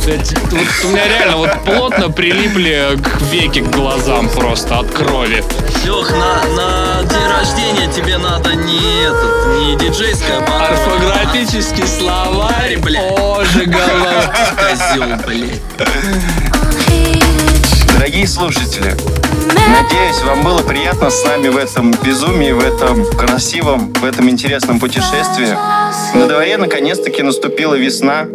Блядь, 0.08 0.34
вот 0.40 0.54
у 0.86 0.88
меня 0.88 1.06
реально 1.06 1.36
вот 1.36 1.50
плотно 1.66 2.10
прилипли 2.10 2.98
к 3.04 3.22
веки 3.24 3.60
к 3.60 3.70
глазам 3.72 4.30
просто 4.30 4.80
от 4.80 4.90
крови. 4.90 5.44
Лех, 5.84 6.12
на, 6.12 6.46
на 6.56 7.04
день 7.04 7.28
рождения 7.28 7.92
тебе 7.92 8.18
надо 8.18 8.56
не 8.56 9.04
этот, 9.04 9.48
не 9.60 9.76
диджейская 9.76 10.40
банка. 10.40 10.70
Орфографический 10.70 11.86
словарь, 11.86 12.78
бля. 12.78 13.02
о 13.02 13.44
же 13.44 13.66
голова. 13.66 14.34
Козел, 14.56 15.18
блядь. 15.28 15.62
Дорогие 17.94 18.28
слушатели, 18.28 18.96
надеюсь, 19.68 20.22
вам 20.24 20.42
было 20.42 20.60
приятно 20.60 21.10
с 21.10 21.26
нами 21.26 21.50
в 21.50 21.58
этом 21.58 21.92
безумии, 21.92 22.54
в 22.54 22.64
этом 22.64 23.04
красивом, 23.18 23.92
в 23.92 24.06
этом 24.06 24.30
интересном 24.30 24.80
путешествии. 24.80 25.50
На 26.18 26.28
дворе 26.28 26.56
наконец-таки 26.56 27.24
наступила 27.24 27.76
весна. 27.76 28.26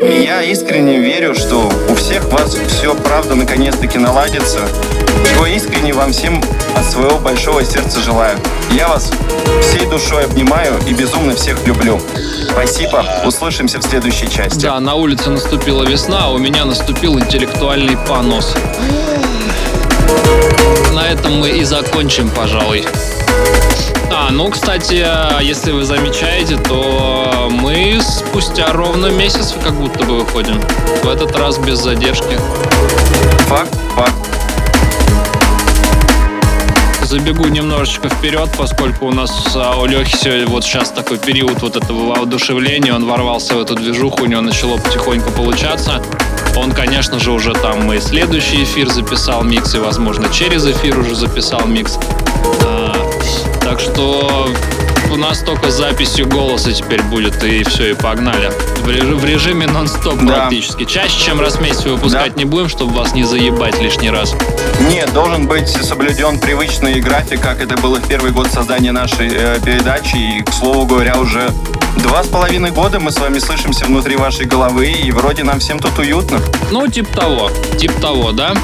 И 0.00 0.22
я 0.22 0.42
искренне 0.42 0.98
верю, 0.98 1.34
что 1.34 1.70
у 1.88 1.94
всех 1.94 2.24
вас 2.26 2.54
все 2.68 2.94
правда 2.94 3.34
наконец-таки 3.34 3.98
наладится. 3.98 4.60
Чего 5.28 5.46
искренне 5.46 5.92
вам 5.92 6.12
всем 6.12 6.42
от 6.76 6.84
своего 6.84 7.18
большого 7.18 7.64
сердца 7.64 8.00
желаю. 8.00 8.38
Я 8.70 8.88
вас 8.88 9.10
всей 9.62 9.86
душой 9.86 10.24
обнимаю 10.24 10.78
и 10.86 10.94
безумно 10.94 11.34
всех 11.34 11.66
люблю. 11.66 12.00
Спасибо. 12.50 13.04
Услышимся 13.24 13.78
в 13.78 13.82
следующей 13.82 14.30
части. 14.30 14.60
Да, 14.60 14.78
на 14.78 14.94
улице 14.94 15.30
наступила 15.30 15.82
весна, 15.82 16.26
а 16.26 16.30
у 16.30 16.38
меня 16.38 16.64
наступил 16.64 17.18
интеллектуальный 17.18 17.96
понос. 18.06 18.54
На 20.92 21.08
этом 21.08 21.40
мы 21.40 21.50
и 21.50 21.64
закончим, 21.64 22.30
пожалуй. 22.30 22.86
А, 24.10 24.30
ну, 24.30 24.48
кстати, 24.50 25.06
если 25.42 25.72
вы 25.72 25.84
замечаете, 25.84 26.56
то 26.56 27.48
мы 27.50 28.00
спустя 28.00 28.72
ровно 28.72 29.06
месяц 29.06 29.54
как 29.62 29.74
будто 29.74 30.04
бы 30.04 30.20
выходим. 30.20 30.60
В 31.02 31.08
этот 31.08 31.36
раз 31.36 31.58
без 31.58 31.78
задержки. 31.78 32.38
Факт, 33.48 33.74
факт. 33.94 34.14
Забегу 37.02 37.48
немножечко 37.48 38.10
вперед, 38.10 38.50
поскольку 38.58 39.06
у 39.06 39.12
нас 39.12 39.32
а, 39.54 39.80
у 39.80 39.86
Лехи 39.86 40.14
сегодня 40.14 40.46
вот 40.46 40.62
сейчас 40.62 40.90
такой 40.90 41.16
период 41.16 41.62
вот 41.62 41.74
этого 41.74 42.08
воодушевления, 42.08 42.94
он 42.94 43.06
ворвался 43.06 43.54
в 43.54 43.62
эту 43.62 43.76
движуху, 43.76 44.24
у 44.24 44.26
него 44.26 44.42
начало 44.42 44.76
потихоньку 44.76 45.30
получаться. 45.30 46.02
Он, 46.54 46.70
конечно 46.72 47.18
же, 47.18 47.32
уже 47.32 47.54
там 47.54 47.90
и 47.94 47.98
следующий 47.98 48.62
эфир 48.62 48.90
записал 48.90 49.42
микс, 49.42 49.74
и, 49.74 49.78
возможно, 49.78 50.28
через 50.30 50.66
эфир 50.66 50.98
уже 50.98 51.14
записал 51.14 51.64
микс. 51.66 51.98
А, 52.66 52.77
так 53.68 53.80
что 53.80 54.48
у 55.12 55.16
нас 55.16 55.40
только 55.40 55.70
с 55.70 55.74
записью 55.74 56.26
голоса 56.26 56.72
теперь 56.72 57.02
будет, 57.02 57.44
и 57.44 57.62
все, 57.64 57.90
и 57.90 57.94
погнали. 57.94 58.50
В, 58.82 58.88
режи- 58.88 59.14
в 59.14 59.22
режиме 59.26 59.66
нон-стоп 59.66 60.18
Да. 60.22 60.34
практически. 60.46 60.84
Чаще, 60.86 61.20
чем 61.20 61.38
раз 61.38 61.56
в 61.56 61.60
месяц 61.60 61.84
выпускать 61.84 62.32
Да. 62.32 62.38
не 62.38 62.46
будем, 62.46 62.70
чтобы 62.70 62.94
вас 62.94 63.12
не 63.12 63.24
заебать 63.24 63.78
лишний 63.78 64.08
раз. 64.08 64.34
Нет, 64.90 65.12
должен 65.12 65.46
быть 65.46 65.68
соблюден 65.68 66.38
привычный 66.38 66.98
график, 67.02 67.42
как 67.42 67.60
это 67.60 67.76
было 67.76 67.96
в 67.96 68.08
первый 68.08 68.30
год 68.30 68.46
создания 68.50 68.92
нашей 68.92 69.28
э, 69.30 69.60
передачи. 69.62 70.16
И, 70.16 70.42
к 70.42 70.50
слову 70.50 70.86
говоря, 70.86 71.18
уже 71.18 71.50
два 71.98 72.24
с 72.24 72.28
половиной 72.28 72.70
года 72.70 73.00
мы 73.00 73.10
с 73.12 73.18
вами 73.18 73.38
слышимся 73.38 73.84
внутри 73.84 74.16
вашей 74.16 74.46
головы, 74.46 74.86
и 74.86 75.10
вроде 75.12 75.44
нам 75.44 75.60
всем 75.60 75.78
тут 75.78 75.98
уютно. 75.98 76.40
Ну, 76.70 76.86
типа 76.88 77.14
того. 77.14 77.50
Типа 77.78 78.00
того, 78.00 78.32
да? 78.32 78.54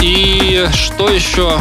И 0.00 0.66
что 0.72 1.08
еще? 1.08 1.58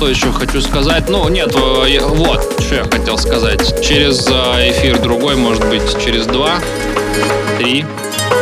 Что 0.00 0.08
еще 0.08 0.32
хочу 0.32 0.62
сказать? 0.62 1.10
Ну, 1.10 1.28
нет, 1.28 1.54
э, 1.54 2.00
вот, 2.00 2.58
что 2.62 2.76
я 2.76 2.84
хотел 2.84 3.18
сказать. 3.18 3.84
Через 3.84 4.26
э, 4.28 4.70
эфир 4.70 4.98
другой, 4.98 5.36
может 5.36 5.68
быть, 5.68 5.82
через 6.02 6.24
два, 6.24 6.58
три. 7.58 7.84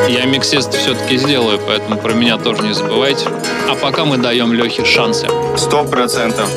Я 0.09 0.24
миксест 0.26 0.72
все-таки 0.72 1.16
сделаю, 1.16 1.59
поэтому 1.66 1.98
про 1.98 2.12
меня 2.12 2.38
тоже 2.38 2.62
не 2.62 2.74
забывайте. 2.74 3.26
А 3.68 3.74
пока 3.74 4.04
мы 4.04 4.18
даем 4.18 4.52
Лехе 4.52 4.84
шансы. 4.84 5.26
Сто 5.56 5.82
процентов. 5.82 6.48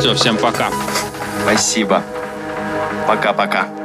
Все, 0.00 0.14
всем 0.14 0.38
пока. 0.38 0.70
Спасибо. 1.44 2.02
Пока-пока. 3.06 3.77